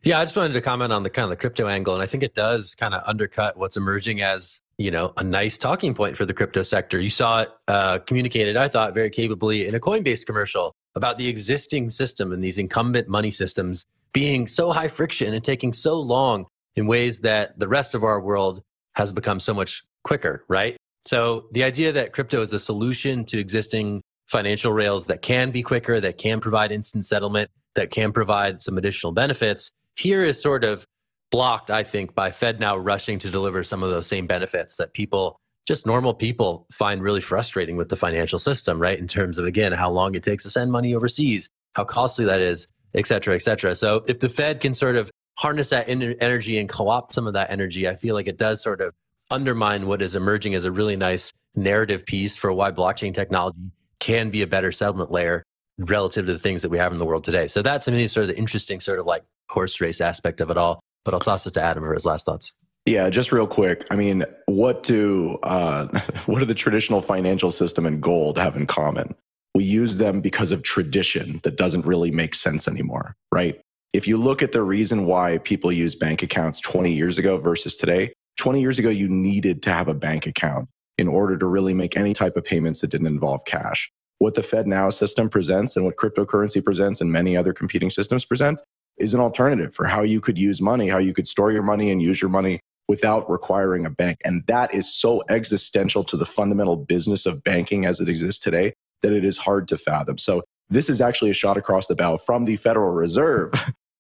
Yeah, 0.04 0.20
I 0.20 0.24
just 0.24 0.36
wanted 0.36 0.54
to 0.54 0.62
comment 0.62 0.92
on 0.92 1.04
the 1.04 1.10
kind 1.10 1.26
of 1.26 1.30
the 1.30 1.36
crypto 1.36 1.68
angle, 1.68 1.94
and 1.94 2.02
I 2.02 2.08
think 2.08 2.24
it 2.24 2.34
does 2.34 2.74
kind 2.74 2.96
of 2.96 3.04
undercut 3.06 3.58
what's 3.58 3.78
emerging 3.78 4.22
as 4.22 4.60
you 4.78 4.90
know 4.90 5.14
a 5.18 5.24
nice 5.24 5.60
talking 5.60 5.94
point 5.94 6.18
for 6.18 6.26
the 6.26 6.34
crypto 6.34 6.64
sector. 6.64 7.00
You 7.00 7.12
saw 7.12 7.42
it 7.42 7.50
uh, 7.68 8.00
communicated, 8.00 8.58
I 8.58 8.68
thought, 8.68 8.96
very 8.96 9.12
capably 9.12 9.68
in 9.68 9.76
a 9.76 9.80
Coinbase 9.80 10.26
commercial 10.26 10.74
about 10.96 11.18
the 11.18 11.28
existing 11.28 11.90
system 11.90 12.32
and 12.32 12.44
these 12.44 12.58
incumbent 12.58 13.08
money 13.08 13.32
systems 13.32 13.86
being 14.12 14.48
so 14.48 14.72
high 14.72 14.88
friction 14.88 15.34
and 15.34 15.44
taking 15.44 15.72
so 15.72 16.00
long 16.00 16.46
in 16.76 16.88
ways 16.88 17.20
that 17.20 17.58
the 17.60 17.68
rest 17.68 17.94
of 17.94 18.04
our 18.04 18.20
world 18.20 18.62
has 18.96 19.14
become 19.14 19.40
so 19.40 19.54
much 19.54 19.84
quicker, 20.04 20.44
right? 20.50 20.76
So 21.06 21.48
the 21.52 21.64
idea 21.64 21.92
that 21.92 22.14
crypto 22.14 22.42
is 22.42 22.54
a 22.54 22.60
solution 22.60 23.26
to 23.26 23.40
existing 23.40 24.02
financial 24.28 24.72
rails 24.72 25.08
that 25.08 25.22
can 25.22 25.52
be 25.52 25.64
quicker, 25.64 26.00
that 26.00 26.18
can 26.18 26.40
provide 26.40 26.72
instant 26.72 27.06
settlement, 27.06 27.50
that 27.76 27.92
can 27.92 28.12
provide 28.12 28.62
some 28.62 28.78
additional 28.78 29.12
benefits, 29.12 29.72
here 29.96 30.24
is 30.24 30.42
sort 30.42 30.64
of 30.64 30.86
blocked, 31.32 31.72
I 31.72 31.84
think, 31.84 32.16
by 32.16 32.32
Fed 32.32 32.60
now 32.60 32.78
rushing 32.78 33.20
to 33.20 33.30
deliver 33.30 33.64
some 33.64 33.84
of 33.84 33.90
those 33.90 34.08
same 34.08 34.28
benefits 34.28 34.78
that 34.78 34.94
people, 34.94 35.38
just 35.68 35.86
normal 35.86 36.14
people, 36.14 36.68
find 36.72 37.02
really 37.02 37.22
frustrating 37.22 37.78
with 37.78 37.90
the 37.90 37.96
financial 37.96 38.40
system, 38.40 38.82
right? 38.82 39.00
In 39.00 39.08
terms 39.08 39.38
of, 39.38 39.46
again, 39.46 39.72
how 39.72 39.90
long 39.92 40.16
it 40.16 40.24
takes 40.24 40.44
to 40.44 40.50
send 40.50 40.72
money 40.72 40.94
overseas, 40.94 41.50
how 41.74 41.84
costly 41.84 42.26
that 42.26 42.42
is, 42.42 42.68
et 42.94 43.08
cetera, 43.08 43.36
et 43.36 43.42
cetera. 43.42 43.76
So 43.76 44.04
if 44.08 44.20
the 44.20 44.30
Fed 44.30 44.62
can 44.62 44.74
sort 44.74 44.96
of 44.96 45.10
harness 45.38 45.70
that 45.70 45.90
energy 45.90 46.60
and 46.60 46.70
co 46.70 46.90
opt 46.90 47.14
some 47.14 47.28
of 47.28 47.34
that 47.34 47.50
energy, 47.50 47.88
I 47.88 47.96
feel 47.96 48.16
like 48.16 48.28
it 48.28 48.38
does 48.38 48.62
sort 48.62 48.82
of 48.82 48.94
undermine 49.32 49.88
what 49.88 50.02
is 50.02 50.16
emerging 50.16 50.54
as 50.54 50.66
a 50.66 50.72
really 50.72 50.96
nice 50.96 51.32
narrative 51.56 52.06
piece 52.06 52.38
for 52.38 52.54
why 52.54 52.72
blockchain 52.72 53.14
technology 53.14 53.72
can 54.00 54.30
be 54.30 54.42
a 54.42 54.48
better 54.48 54.72
settlement 54.72 55.12
layer 55.12 55.44
relative 55.78 56.26
to 56.26 56.34
the 56.34 56.40
things 56.40 56.62
that 56.62 56.70
we 56.70 56.78
have 56.78 56.92
in 56.92 57.00
the 57.00 57.06
world 57.06 57.24
today. 57.24 57.48
So 57.48 57.62
that's 57.62 57.86
sort 57.86 58.18
of 58.24 58.28
the 58.28 58.38
interesting 58.38 58.80
sort 58.80 59.00
of 59.00 59.06
like 59.06 59.24
horse 59.50 59.80
race 59.82 60.02
aspect 60.02 60.42
of 60.42 60.50
it 60.50 60.58
all. 60.58 60.80
But 61.04 61.14
I'll 61.14 61.20
toss 61.20 61.48
it 61.48 61.54
to 61.56 61.62
Adam 61.62 61.84
for 61.84 61.94
his 61.94 62.06
last 62.06 62.26
thoughts. 62.26 62.54
Yeah, 62.86 63.10
just 63.10 63.32
real 63.32 63.48
quick. 63.48 63.86
I 63.92 63.96
mean, 63.96 64.24
what 64.46 64.84
do 64.84 65.38
uh, 65.44 65.88
what 66.26 66.40
do 66.40 66.46
the 66.46 66.54
traditional 66.54 67.02
financial 67.02 67.52
system 67.52 67.86
and 67.86 68.02
gold 68.02 68.38
have 68.38 68.56
in 68.56 68.68
common? 68.68 69.16
We 69.54 69.64
use 69.64 69.98
them 69.98 70.22
because 70.22 70.52
of 70.52 70.64
tradition 70.64 71.42
that 71.44 71.58
doesn't 71.58 71.86
really 71.86 72.12
make 72.12 72.36
sense 72.36 72.68
anymore, 72.68 73.16
right? 73.32 73.60
If 73.94 74.08
you 74.08 74.16
look 74.16 74.42
at 74.42 74.54
the 74.54 74.64
reason 74.64 75.06
why 75.06 75.40
people 75.40 75.72
use 75.72 75.94
bank 75.94 76.24
accounts 76.24 76.62
20 76.62 76.94
years 76.94 77.18
ago 77.18 77.38
versus 77.38 77.76
today, 77.76 78.14
20 78.38 78.62
years 78.62 78.80
ago 78.80 78.90
you 78.90 79.08
needed 79.08 79.62
to 79.64 79.72
have 79.72 79.88
a 79.88 79.94
bank 79.94 80.26
account 80.26 80.68
in 80.98 81.08
order 81.08 81.38
to 81.38 81.46
really 81.46 81.74
make 81.74 81.98
any 81.98 82.14
type 82.14 82.36
of 82.36 82.44
payments 82.44 82.82
that 82.82 82.90
didn't 82.90 83.08
involve 83.08 83.44
cash. 83.46 83.92
What 84.20 84.36
the 84.36 84.42
FedNow 84.42 84.94
system 84.94 85.30
presents 85.30 85.76
and 85.76 85.84
what 85.84 85.96
cryptocurrency 85.96 86.64
presents 86.64 87.02
and 87.02 87.12
many 87.12 87.36
other 87.36 87.54
competing 87.54 87.90
systems 87.90 88.24
present 88.24 88.60
is 88.98 89.14
an 89.14 89.20
alternative 89.20 89.74
for 89.74 89.86
how 89.86 90.04
you 90.04 90.22
could 90.22 90.38
use 90.38 90.62
money, 90.62 90.88
how 90.88 91.00
you 91.00 91.14
could 91.14 91.28
store 91.28 91.52
your 91.52 91.64
money 91.64 91.92
and 91.92 92.02
use 92.02 92.22
your 92.22 92.30
money 92.30 92.60
without 92.88 93.30
requiring 93.30 93.86
a 93.86 93.90
bank. 93.90 94.20
And 94.26 94.46
that 94.48 94.74
is 94.76 94.94
so 94.94 95.24
existential 95.30 96.04
to 96.04 96.18
the 96.18 96.26
fundamental 96.26 96.76
business 96.76 97.26
of 97.26 97.44
banking 97.44 97.86
as 97.86 98.00
it 98.00 98.10
exists 98.10 98.42
today 98.42 98.74
that 99.02 99.14
it 99.14 99.26
is 99.26 99.38
hard 99.38 99.68
to 99.70 99.78
fathom. 99.78 100.18
So 100.18 100.44
this 100.70 100.90
is 100.90 101.02
actually 101.02 101.32
a 101.32 101.34
shot 101.34 101.58
across 101.58 101.88
the 101.88 101.96
bow 101.96 102.18
from 102.18 102.46
the 102.46 102.58
Federal 102.58 102.92
Reserve, 102.92 103.54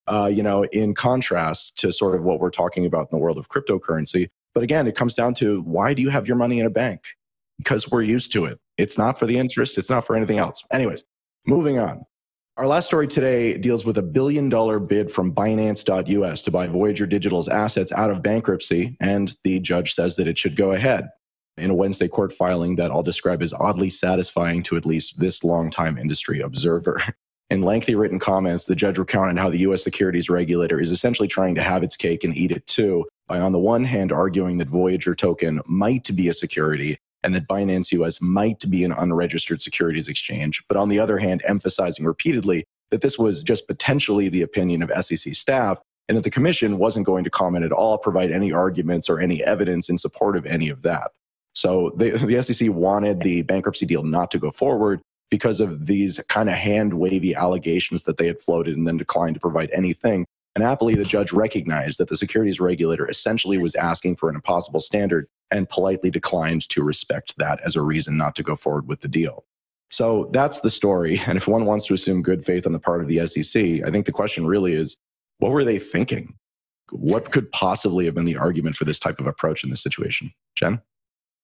uh, 0.07 0.29
you 0.31 0.43
know, 0.43 0.63
in 0.65 0.93
contrast 0.93 1.77
to 1.79 1.91
sort 1.91 2.15
of 2.15 2.23
what 2.23 2.39
we're 2.39 2.49
talking 2.49 2.85
about 2.85 3.01
in 3.01 3.07
the 3.11 3.17
world 3.17 3.37
of 3.37 3.49
cryptocurrency. 3.49 4.29
But 4.53 4.63
again, 4.63 4.87
it 4.87 4.95
comes 4.95 5.15
down 5.15 5.33
to 5.35 5.61
why 5.61 5.93
do 5.93 6.01
you 6.01 6.09
have 6.09 6.27
your 6.27 6.35
money 6.35 6.59
in 6.59 6.65
a 6.65 6.69
bank? 6.69 7.01
Because 7.57 7.89
we're 7.89 8.01
used 8.01 8.31
to 8.33 8.45
it. 8.45 8.59
It's 8.77 8.97
not 8.97 9.19
for 9.19 9.25
the 9.25 9.37
interest, 9.37 9.77
it's 9.77 9.89
not 9.89 10.05
for 10.05 10.15
anything 10.15 10.39
else. 10.39 10.63
Anyways, 10.71 11.03
moving 11.45 11.77
on. 11.77 12.03
Our 12.57 12.67
last 12.67 12.87
story 12.87 13.07
today 13.07 13.57
deals 13.57 13.85
with 13.85 13.97
a 13.97 14.01
billion 14.01 14.49
dollar 14.49 14.79
bid 14.79 15.09
from 15.09 15.33
Binance.us 15.33 16.43
to 16.43 16.51
buy 16.51 16.67
Voyager 16.67 17.05
Digital's 17.05 17.47
assets 17.47 17.91
out 17.93 18.11
of 18.11 18.21
bankruptcy, 18.21 18.97
and 18.99 19.35
the 19.43 19.59
judge 19.61 19.93
says 19.93 20.17
that 20.17 20.27
it 20.27 20.37
should 20.37 20.57
go 20.57 20.73
ahead 20.73 21.07
in 21.57 21.69
a 21.69 21.75
Wednesday 21.75 22.07
court 22.07 22.33
filing 22.33 22.75
that 22.75 22.91
I'll 22.91 23.03
describe 23.03 23.41
as 23.41 23.53
oddly 23.53 23.89
satisfying 23.89 24.63
to 24.63 24.77
at 24.77 24.85
least 24.85 25.19
this 25.19 25.43
longtime 25.43 25.97
industry 25.97 26.41
observer. 26.41 27.01
In 27.51 27.63
lengthy 27.63 27.95
written 27.95 28.17
comments, 28.17 28.65
the 28.65 28.77
judge 28.77 28.97
recounted 28.97 29.37
how 29.37 29.49
the 29.49 29.59
U.S. 29.59 29.83
securities 29.83 30.29
regulator 30.29 30.79
is 30.79 30.89
essentially 30.89 31.27
trying 31.27 31.53
to 31.55 31.61
have 31.61 31.83
its 31.83 31.97
cake 31.97 32.23
and 32.23 32.35
eat 32.35 32.49
it 32.49 32.65
too, 32.65 33.05
by 33.27 33.41
on 33.41 33.51
the 33.51 33.59
one 33.59 33.83
hand 33.83 34.13
arguing 34.13 34.57
that 34.59 34.69
Voyager 34.69 35.13
token 35.13 35.59
might 35.65 36.09
be 36.15 36.29
a 36.29 36.33
security 36.33 36.97
and 37.23 37.35
that 37.35 37.49
Binance 37.49 37.91
US 37.91 38.21
might 38.21 38.63
be 38.69 38.85
an 38.85 38.93
unregistered 38.93 39.59
securities 39.59 40.07
exchange, 40.07 40.63
but 40.69 40.77
on 40.77 40.87
the 40.87 40.97
other 40.97 41.17
hand, 41.17 41.41
emphasizing 41.45 42.05
repeatedly 42.05 42.63
that 42.89 43.01
this 43.01 43.19
was 43.19 43.43
just 43.43 43.67
potentially 43.67 44.29
the 44.29 44.43
opinion 44.43 44.81
of 44.81 45.05
SEC 45.05 45.35
staff 45.35 45.77
and 46.07 46.17
that 46.17 46.23
the 46.23 46.31
commission 46.31 46.77
wasn't 46.77 47.05
going 47.05 47.25
to 47.25 47.29
comment 47.29 47.65
at 47.65 47.73
all, 47.73 47.97
provide 47.97 48.31
any 48.31 48.53
arguments 48.53 49.09
or 49.09 49.19
any 49.19 49.43
evidence 49.43 49.89
in 49.89 49.97
support 49.97 50.37
of 50.37 50.45
any 50.45 50.69
of 50.69 50.83
that. 50.83 51.11
So 51.53 51.91
they, 51.97 52.11
the 52.11 52.41
SEC 52.41 52.69
wanted 52.69 53.19
the 53.19 53.41
bankruptcy 53.41 53.85
deal 53.85 54.03
not 54.03 54.31
to 54.31 54.39
go 54.39 54.51
forward 54.51 55.01
because 55.31 55.59
of 55.59 55.87
these 55.87 56.19
kind 56.27 56.49
of 56.49 56.55
hand 56.55 56.93
wavy 56.93 57.33
allegations 57.33 58.03
that 58.03 58.17
they 58.17 58.27
had 58.27 58.43
floated 58.43 58.77
and 58.77 58.85
then 58.85 58.97
declined 58.97 59.33
to 59.33 59.39
provide 59.39 59.71
anything. 59.71 60.25
And 60.53 60.63
happily, 60.63 60.93
the 60.93 61.05
judge 61.05 61.31
recognized 61.31 61.97
that 61.97 62.09
the 62.09 62.17
securities 62.17 62.59
regulator 62.59 63.09
essentially 63.09 63.57
was 63.57 63.73
asking 63.73 64.17
for 64.17 64.29
an 64.29 64.35
impossible 64.35 64.81
standard 64.81 65.27
and 65.49 65.69
politely 65.69 66.11
declined 66.11 66.67
to 66.69 66.83
respect 66.83 67.33
that 67.37 67.61
as 67.61 67.77
a 67.77 67.81
reason 67.81 68.17
not 68.17 68.35
to 68.35 68.43
go 68.43 68.57
forward 68.57 68.87
with 68.87 68.99
the 68.99 69.07
deal. 69.07 69.45
So 69.89 70.29
that's 70.31 70.59
the 70.59 70.69
story. 70.69 71.21
And 71.25 71.37
if 71.37 71.47
one 71.47 71.65
wants 71.65 71.85
to 71.85 71.93
assume 71.93 72.21
good 72.21 72.45
faith 72.45 72.65
on 72.65 72.73
the 72.73 72.79
part 72.79 73.01
of 73.01 73.07
the 73.07 73.25
SEC, 73.25 73.63
I 73.85 73.89
think 73.89 74.05
the 74.05 74.11
question 74.11 74.45
really 74.45 74.73
is 74.73 74.97
what 75.39 75.51
were 75.51 75.63
they 75.63 75.79
thinking? 75.79 76.35
What 76.91 77.31
could 77.31 77.49
possibly 77.53 78.05
have 78.05 78.13
been 78.13 78.25
the 78.25 78.37
argument 78.37 78.75
for 78.75 78.83
this 78.83 78.99
type 78.99 79.21
of 79.21 79.27
approach 79.27 79.63
in 79.63 79.69
this 79.69 79.81
situation? 79.81 80.33
Jen? 80.55 80.81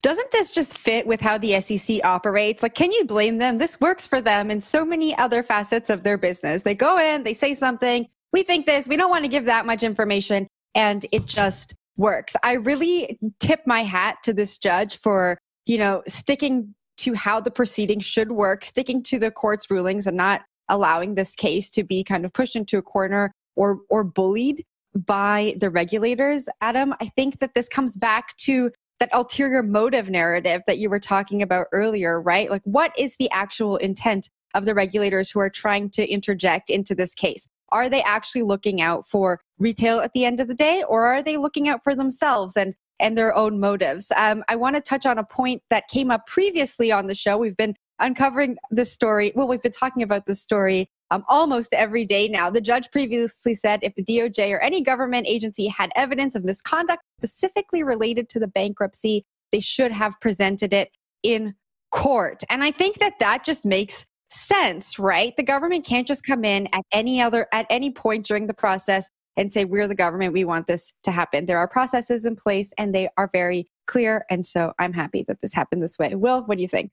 Doesn't 0.03 0.31
this 0.31 0.51
just 0.51 0.77
fit 0.77 1.07
with 1.07 1.19
how 1.19 1.37
the 1.37 1.59
SEC 1.59 2.03
operates? 2.03 2.63
Like, 2.63 2.75
can 2.75 2.91
you 2.91 3.03
blame 3.03 3.37
them? 3.37 3.57
This 3.57 3.79
works 3.79 4.05
for 4.05 4.21
them 4.21 4.51
in 4.51 4.61
so 4.61 4.85
many 4.85 5.17
other 5.17 5.43
facets 5.43 5.89
of 5.89 6.03
their 6.03 6.17
business. 6.17 6.61
They 6.61 6.75
go 6.75 6.99
in, 6.99 7.23
they 7.23 7.33
say 7.33 7.55
something, 7.55 8.07
we 8.31 8.43
think 8.43 8.65
this, 8.65 8.87
we 8.87 8.97
don't 8.97 9.09
want 9.09 9.23
to 9.23 9.29
give 9.29 9.45
that 9.45 9.65
much 9.65 9.83
information, 9.83 10.47
and 10.75 11.05
it 11.11 11.25
just 11.25 11.73
works. 11.97 12.35
I 12.43 12.53
really 12.53 13.17
tip 13.39 13.61
my 13.65 13.83
hat 13.83 14.17
to 14.23 14.33
this 14.33 14.57
judge 14.57 14.99
for, 14.99 15.37
you 15.65 15.77
know, 15.77 16.03
sticking 16.07 16.75
to 16.97 17.13
how 17.13 17.39
the 17.39 17.51
proceedings 17.51 18.05
should 18.05 18.31
work, 18.31 18.65
sticking 18.65 19.01
to 19.03 19.19
the 19.19 19.31
court's 19.31 19.69
rulings 19.69 20.07
and 20.07 20.17
not 20.17 20.41
allowing 20.69 21.15
this 21.15 21.35
case 21.35 21.69
to 21.71 21.83
be 21.83 22.03
kind 22.03 22.25
of 22.25 22.33
pushed 22.33 22.55
into 22.55 22.77
a 22.77 22.81
corner 22.81 23.31
or 23.55 23.79
or 23.89 24.03
bullied 24.03 24.63
by 25.05 25.55
the 25.59 25.69
regulators. 25.69 26.49
Adam, 26.61 26.93
I 26.99 27.09
think 27.15 27.39
that 27.39 27.53
this 27.53 27.67
comes 27.67 27.95
back 27.95 28.35
to 28.37 28.71
that 28.99 29.09
ulterior 29.13 29.63
motive 29.63 30.09
narrative 30.09 30.61
that 30.67 30.77
you 30.77 30.89
were 30.89 30.99
talking 30.99 31.41
about 31.41 31.67
earlier, 31.71 32.21
right? 32.21 32.49
Like 32.49 32.63
what 32.63 32.91
is 32.97 33.15
the 33.19 33.29
actual 33.31 33.77
intent 33.77 34.29
of 34.53 34.65
the 34.65 34.73
regulators 34.73 35.29
who 35.29 35.39
are 35.39 35.49
trying 35.49 35.89
to 35.91 36.07
interject 36.07 36.69
into 36.69 36.95
this 36.95 37.13
case? 37.13 37.47
Are 37.69 37.89
they 37.89 38.01
actually 38.01 38.43
looking 38.43 38.81
out 38.81 39.07
for 39.07 39.41
retail 39.59 39.99
at 39.99 40.13
the 40.13 40.25
end 40.25 40.39
of 40.39 40.47
the 40.47 40.53
day, 40.53 40.83
or 40.87 41.05
are 41.05 41.21
they 41.21 41.37
looking 41.37 41.67
out 41.67 41.83
for 41.83 41.95
themselves 41.95 42.55
and 42.55 42.73
and 42.99 43.17
their 43.17 43.35
own 43.35 43.59
motives? 43.59 44.11
Um, 44.15 44.43
I 44.47 44.55
want 44.55 44.75
to 44.75 44.81
touch 44.81 45.05
on 45.05 45.17
a 45.17 45.23
point 45.23 45.61
that 45.69 45.87
came 45.87 46.09
up 46.09 46.25
previously 46.27 46.91
on 46.91 47.07
the 47.07 47.13
show. 47.13 47.37
We've 47.37 47.57
been 47.57 47.75
uncovering 47.99 48.57
this 48.71 48.91
story. 48.91 49.33
Well, 49.35 49.47
we've 49.47 49.61
been 49.61 49.71
talking 49.71 50.01
about 50.01 50.25
this 50.25 50.41
story 50.41 50.89
um, 51.11 51.23
almost 51.27 51.73
every 51.73 52.05
day 52.05 52.27
now. 52.27 52.49
The 52.49 52.61
judge 52.61 52.91
previously 52.91 53.53
said 53.53 53.79
if 53.81 53.95
the 53.95 54.03
DOJ 54.03 54.51
or 54.51 54.59
any 54.59 54.81
government 54.81 55.27
agency 55.27 55.67
had 55.67 55.91
evidence 55.95 56.35
of 56.35 56.43
misconduct 56.43 57.03
specifically 57.19 57.83
related 57.83 58.29
to 58.29 58.39
the 58.39 58.47
bankruptcy, 58.47 59.25
they 59.51 59.59
should 59.59 59.91
have 59.91 60.19
presented 60.21 60.73
it 60.73 60.91
in 61.23 61.55
court. 61.91 62.43
And 62.49 62.63
I 62.63 62.71
think 62.71 62.99
that 62.99 63.19
that 63.19 63.45
just 63.45 63.65
makes 63.65 64.05
sense, 64.29 64.99
right? 64.99 65.35
The 65.37 65.43
government 65.43 65.85
can't 65.85 66.07
just 66.07 66.23
come 66.23 66.43
in 66.43 66.67
at 66.73 66.83
any 66.91 67.21
other 67.21 67.47
at 67.53 67.65
any 67.69 67.91
point 67.91 68.25
during 68.25 68.47
the 68.47 68.53
process 68.53 69.07
and 69.37 69.51
say 69.51 69.65
we're 69.65 69.87
the 69.87 69.95
government, 69.95 70.33
we 70.33 70.45
want 70.45 70.67
this 70.67 70.91
to 71.03 71.11
happen. 71.11 71.45
There 71.45 71.59
are 71.59 71.67
processes 71.67 72.25
in 72.25 72.35
place 72.35 72.73
and 72.77 72.93
they 72.93 73.07
are 73.17 73.29
very 73.31 73.69
clear 73.85 74.25
and 74.29 74.45
so 74.45 74.73
I'm 74.79 74.91
happy 74.91 75.23
that 75.27 75.37
this 75.41 75.53
happened 75.53 75.81
this 75.81 75.97
way. 75.97 76.13
Will, 76.15 76.41
what 76.41 76.57
do 76.57 76.61
you 76.61 76.67
think? 76.67 76.91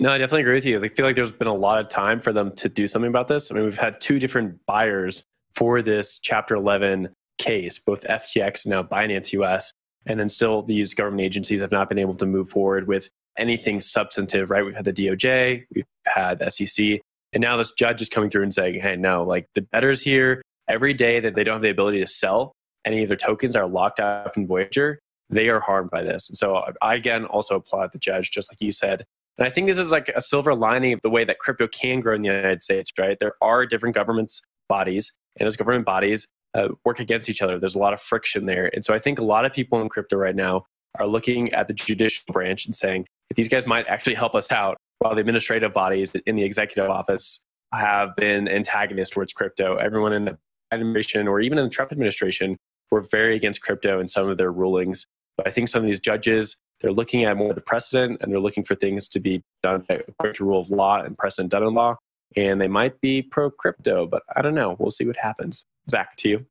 No, 0.00 0.10
I 0.10 0.18
definitely 0.18 0.42
agree 0.42 0.54
with 0.54 0.64
you. 0.64 0.82
I 0.82 0.88
feel 0.88 1.04
like 1.04 1.16
there's 1.16 1.32
been 1.32 1.48
a 1.48 1.54
lot 1.54 1.80
of 1.80 1.88
time 1.88 2.20
for 2.20 2.32
them 2.32 2.54
to 2.56 2.68
do 2.68 2.86
something 2.86 3.08
about 3.08 3.26
this. 3.26 3.50
I 3.50 3.54
mean, 3.54 3.64
we've 3.64 3.78
had 3.78 4.00
two 4.00 4.18
different 4.18 4.64
buyers 4.66 5.24
for 5.54 5.82
this 5.82 6.18
Chapter 6.22 6.54
11 6.54 7.08
case, 7.38 7.78
both 7.78 8.02
FTX 8.02 8.64
and 8.64 8.70
now 8.70 8.82
Binance 8.82 9.32
US. 9.32 9.72
And 10.06 10.18
then 10.18 10.28
still, 10.28 10.62
these 10.62 10.94
government 10.94 11.22
agencies 11.22 11.60
have 11.60 11.72
not 11.72 11.88
been 11.88 11.98
able 11.98 12.14
to 12.14 12.26
move 12.26 12.48
forward 12.48 12.86
with 12.86 13.08
anything 13.36 13.80
substantive, 13.80 14.50
right? 14.50 14.64
We've 14.64 14.74
had 14.74 14.84
the 14.84 14.92
DOJ, 14.92 15.64
we've 15.74 15.84
had 16.06 16.52
SEC, 16.52 17.00
and 17.32 17.40
now 17.40 17.56
this 17.56 17.72
judge 17.72 18.00
is 18.00 18.08
coming 18.08 18.30
through 18.30 18.44
and 18.44 18.54
saying, 18.54 18.80
hey, 18.80 18.96
no, 18.96 19.24
like 19.24 19.46
the 19.54 19.60
debtors 19.60 20.00
here, 20.00 20.42
every 20.68 20.94
day 20.94 21.20
that 21.20 21.34
they 21.34 21.44
don't 21.44 21.54
have 21.54 21.62
the 21.62 21.70
ability 21.70 22.00
to 22.00 22.06
sell 22.06 22.52
any 22.84 23.02
of 23.02 23.08
their 23.08 23.16
tokens 23.16 23.54
are 23.54 23.68
locked 23.68 24.00
up 24.00 24.36
in 24.36 24.46
Voyager, 24.46 24.98
they 25.30 25.48
are 25.48 25.60
harmed 25.60 25.90
by 25.90 26.02
this. 26.02 26.28
And 26.28 26.38
so 26.38 26.64
I, 26.80 26.94
again, 26.94 27.26
also 27.26 27.56
applaud 27.56 27.92
the 27.92 27.98
judge, 27.98 28.30
just 28.30 28.50
like 28.50 28.60
you 28.60 28.72
said. 28.72 29.04
And 29.38 29.46
I 29.46 29.50
think 29.50 29.68
this 29.68 29.78
is 29.78 29.92
like 29.92 30.10
a 30.14 30.20
silver 30.20 30.54
lining 30.54 30.92
of 30.92 31.00
the 31.02 31.10
way 31.10 31.24
that 31.24 31.38
crypto 31.38 31.68
can 31.68 32.00
grow 32.00 32.14
in 32.14 32.22
the 32.22 32.28
United 32.28 32.62
States, 32.62 32.90
right? 32.98 33.16
There 33.20 33.34
are 33.40 33.64
different 33.66 33.94
governments, 33.94 34.42
bodies, 34.68 35.12
and 35.38 35.46
those 35.46 35.56
government 35.56 35.86
bodies 35.86 36.26
uh, 36.54 36.68
work 36.84 36.98
against 36.98 37.28
each 37.28 37.40
other. 37.40 37.58
There's 37.58 37.76
a 37.76 37.78
lot 37.78 37.92
of 37.92 38.00
friction 38.00 38.46
there. 38.46 38.68
And 38.74 38.84
so 38.84 38.92
I 38.94 38.98
think 38.98 39.20
a 39.20 39.24
lot 39.24 39.44
of 39.44 39.52
people 39.52 39.80
in 39.80 39.88
crypto 39.88 40.16
right 40.16 40.34
now 40.34 40.64
are 40.98 41.06
looking 41.06 41.52
at 41.52 41.68
the 41.68 41.74
judicial 41.74 42.24
branch 42.32 42.64
and 42.64 42.74
saying, 42.74 43.06
these 43.36 43.48
guys 43.48 43.66
might 43.66 43.86
actually 43.86 44.14
help 44.14 44.34
us 44.34 44.50
out, 44.50 44.76
while 44.98 45.14
the 45.14 45.20
administrative 45.20 45.72
bodies 45.72 46.14
in 46.26 46.34
the 46.34 46.42
executive 46.42 46.90
office 46.90 47.40
have 47.72 48.16
been 48.16 48.48
antagonists 48.48 49.10
towards 49.10 49.32
crypto. 49.32 49.76
Everyone 49.76 50.12
in 50.12 50.24
the 50.24 50.38
administration 50.72 51.28
or 51.28 51.40
even 51.40 51.58
in 51.58 51.64
the 51.64 51.70
Trump 51.70 51.92
administration 51.92 52.56
were 52.90 53.02
very 53.02 53.36
against 53.36 53.62
crypto 53.62 54.00
in 54.00 54.08
some 54.08 54.28
of 54.28 54.38
their 54.38 54.50
rulings. 54.50 55.06
But 55.36 55.46
I 55.46 55.50
think 55.50 55.68
some 55.68 55.82
of 55.82 55.86
these 55.86 56.00
judges, 56.00 56.56
they're 56.80 56.92
looking 56.92 57.24
at 57.24 57.36
more 57.36 57.54
the 57.54 57.60
precedent 57.60 58.18
and 58.20 58.32
they're 58.32 58.40
looking 58.40 58.64
for 58.64 58.74
things 58.74 59.08
to 59.08 59.20
be 59.20 59.42
done 59.62 59.84
according 59.88 60.34
to 60.36 60.44
rule 60.44 60.60
of 60.60 60.70
law 60.70 61.00
and 61.00 61.16
precedent 61.18 61.50
done 61.50 61.64
in 61.64 61.74
law. 61.74 61.96
And 62.36 62.60
they 62.60 62.68
might 62.68 63.00
be 63.00 63.22
pro 63.22 63.50
crypto, 63.50 64.06
but 64.06 64.22
I 64.36 64.42
don't 64.42 64.54
know. 64.54 64.76
We'll 64.78 64.90
see 64.90 65.06
what 65.06 65.16
happens. 65.16 65.64
Zach, 65.90 66.16
to 66.18 66.28
you. 66.28 66.46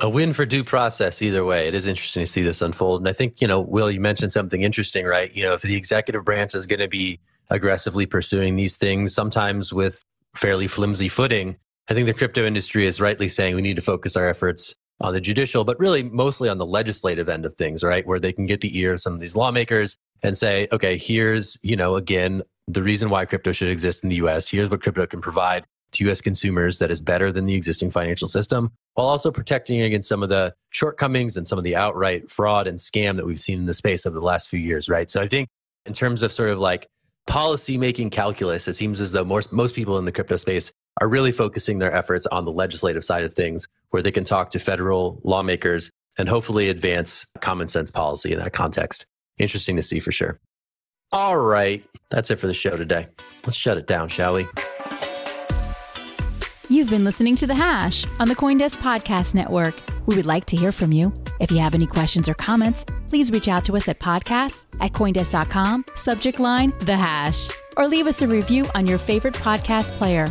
A 0.00 0.08
win 0.08 0.32
for 0.32 0.46
due 0.46 0.62
process 0.62 1.20
either 1.20 1.44
way. 1.44 1.66
It 1.66 1.74
is 1.74 1.88
interesting 1.88 2.22
to 2.22 2.26
see 2.26 2.42
this 2.42 2.62
unfold. 2.62 3.00
And 3.00 3.08
I 3.08 3.12
think, 3.12 3.40
you 3.40 3.48
know, 3.48 3.60
Will, 3.60 3.90
you 3.90 4.00
mentioned 4.00 4.32
something 4.32 4.62
interesting, 4.62 5.04
right? 5.04 5.34
You 5.34 5.42
know, 5.42 5.54
if 5.54 5.62
the 5.62 5.74
executive 5.74 6.24
branch 6.24 6.54
is 6.54 6.66
going 6.66 6.78
to 6.78 6.88
be 6.88 7.18
aggressively 7.50 8.06
pursuing 8.06 8.54
these 8.54 8.76
things, 8.76 9.12
sometimes 9.12 9.72
with 9.72 10.04
fairly 10.36 10.68
flimsy 10.68 11.08
footing, 11.08 11.56
I 11.88 11.94
think 11.94 12.06
the 12.06 12.14
crypto 12.14 12.46
industry 12.46 12.86
is 12.86 13.00
rightly 13.00 13.28
saying 13.28 13.56
we 13.56 13.62
need 13.62 13.76
to 13.76 13.82
focus 13.82 14.14
our 14.14 14.28
efforts 14.28 14.76
on 15.00 15.14
the 15.14 15.20
judicial, 15.20 15.64
but 15.64 15.78
really 15.78 16.02
mostly 16.02 16.48
on 16.48 16.58
the 16.58 16.66
legislative 16.66 17.28
end 17.28 17.46
of 17.46 17.54
things, 17.54 17.82
right? 17.82 18.06
Where 18.06 18.18
they 18.18 18.32
can 18.32 18.46
get 18.46 18.60
the 18.60 18.78
ear 18.78 18.94
of 18.94 19.00
some 19.00 19.12
of 19.12 19.20
these 19.20 19.36
lawmakers 19.36 19.96
and 20.22 20.36
say, 20.36 20.68
okay, 20.72 20.96
here's, 20.96 21.56
you 21.62 21.76
know, 21.76 21.96
again, 21.96 22.42
the 22.66 22.82
reason 22.82 23.08
why 23.08 23.24
crypto 23.24 23.52
should 23.52 23.68
exist 23.68 24.02
in 24.02 24.10
the 24.10 24.16
US. 24.16 24.48
Here's 24.48 24.68
what 24.68 24.82
crypto 24.82 25.06
can 25.06 25.20
provide 25.20 25.64
to 25.92 26.10
US 26.10 26.20
consumers 26.20 26.78
that 26.78 26.90
is 26.90 27.00
better 27.00 27.32
than 27.32 27.46
the 27.46 27.54
existing 27.54 27.90
financial 27.90 28.28
system, 28.28 28.72
while 28.94 29.06
also 29.06 29.30
protecting 29.30 29.80
against 29.80 30.08
some 30.08 30.22
of 30.22 30.28
the 30.28 30.54
shortcomings 30.70 31.36
and 31.36 31.46
some 31.46 31.58
of 31.58 31.64
the 31.64 31.76
outright 31.76 32.30
fraud 32.30 32.66
and 32.66 32.78
scam 32.78 33.16
that 33.16 33.24
we've 33.24 33.40
seen 33.40 33.60
in 33.60 33.66
the 33.66 33.74
space 33.74 34.04
over 34.04 34.14
the 34.14 34.24
last 34.24 34.48
few 34.48 34.58
years, 34.58 34.88
right? 34.88 35.10
So 35.10 35.22
I 35.22 35.28
think 35.28 35.48
in 35.86 35.92
terms 35.92 36.22
of 36.22 36.32
sort 36.32 36.50
of 36.50 36.58
like 36.58 36.88
policy 37.26 37.78
making 37.78 38.10
calculus, 38.10 38.68
it 38.68 38.74
seems 38.74 39.00
as 39.00 39.12
though 39.12 39.24
most, 39.24 39.52
most 39.52 39.74
people 39.74 39.98
in 39.98 40.04
the 40.04 40.12
crypto 40.12 40.36
space 40.36 40.72
are 41.00 41.08
really 41.08 41.32
focusing 41.32 41.78
their 41.78 41.92
efforts 41.92 42.26
on 42.26 42.44
the 42.44 42.52
legislative 42.52 43.04
side 43.04 43.24
of 43.24 43.32
things, 43.32 43.66
where 43.90 44.02
they 44.02 44.10
can 44.10 44.24
talk 44.24 44.50
to 44.50 44.58
federal 44.58 45.20
lawmakers 45.24 45.90
and 46.18 46.28
hopefully 46.28 46.68
advance 46.68 47.26
common 47.40 47.68
sense 47.68 47.90
policy 47.90 48.32
in 48.32 48.38
that 48.38 48.52
context. 48.52 49.06
Interesting 49.38 49.76
to 49.76 49.82
see 49.82 50.00
for 50.00 50.12
sure. 50.12 50.40
All 51.12 51.38
right, 51.38 51.82
that's 52.10 52.30
it 52.30 52.36
for 52.36 52.48
the 52.48 52.54
show 52.54 52.76
today. 52.76 53.06
Let's 53.44 53.56
shut 53.56 53.78
it 53.78 53.86
down, 53.86 54.08
shall 54.08 54.34
we? 54.34 54.46
You've 56.70 56.90
been 56.90 57.04
listening 57.04 57.34
to 57.36 57.46
The 57.46 57.54
Hash 57.54 58.04
on 58.18 58.28
the 58.28 58.36
Coindesk 58.36 58.76
Podcast 58.78 59.34
Network. 59.34 59.80
We 60.06 60.16
would 60.16 60.26
like 60.26 60.44
to 60.46 60.56
hear 60.56 60.70
from 60.70 60.92
you. 60.92 61.12
If 61.40 61.50
you 61.50 61.58
have 61.58 61.74
any 61.74 61.86
questions 61.86 62.28
or 62.28 62.34
comments, 62.34 62.84
please 63.08 63.30
reach 63.32 63.48
out 63.48 63.64
to 63.66 63.76
us 63.76 63.88
at 63.88 63.98
podcasts 64.00 64.66
at 64.80 64.92
Coindesk.com, 64.92 65.86
subject 65.94 66.38
line 66.38 66.74
The 66.80 66.96
Hash, 66.96 67.48
or 67.78 67.88
leave 67.88 68.06
us 68.06 68.20
a 68.20 68.28
review 68.28 68.66
on 68.74 68.86
your 68.86 68.98
favorite 68.98 69.34
podcast 69.34 69.92
player. 69.92 70.30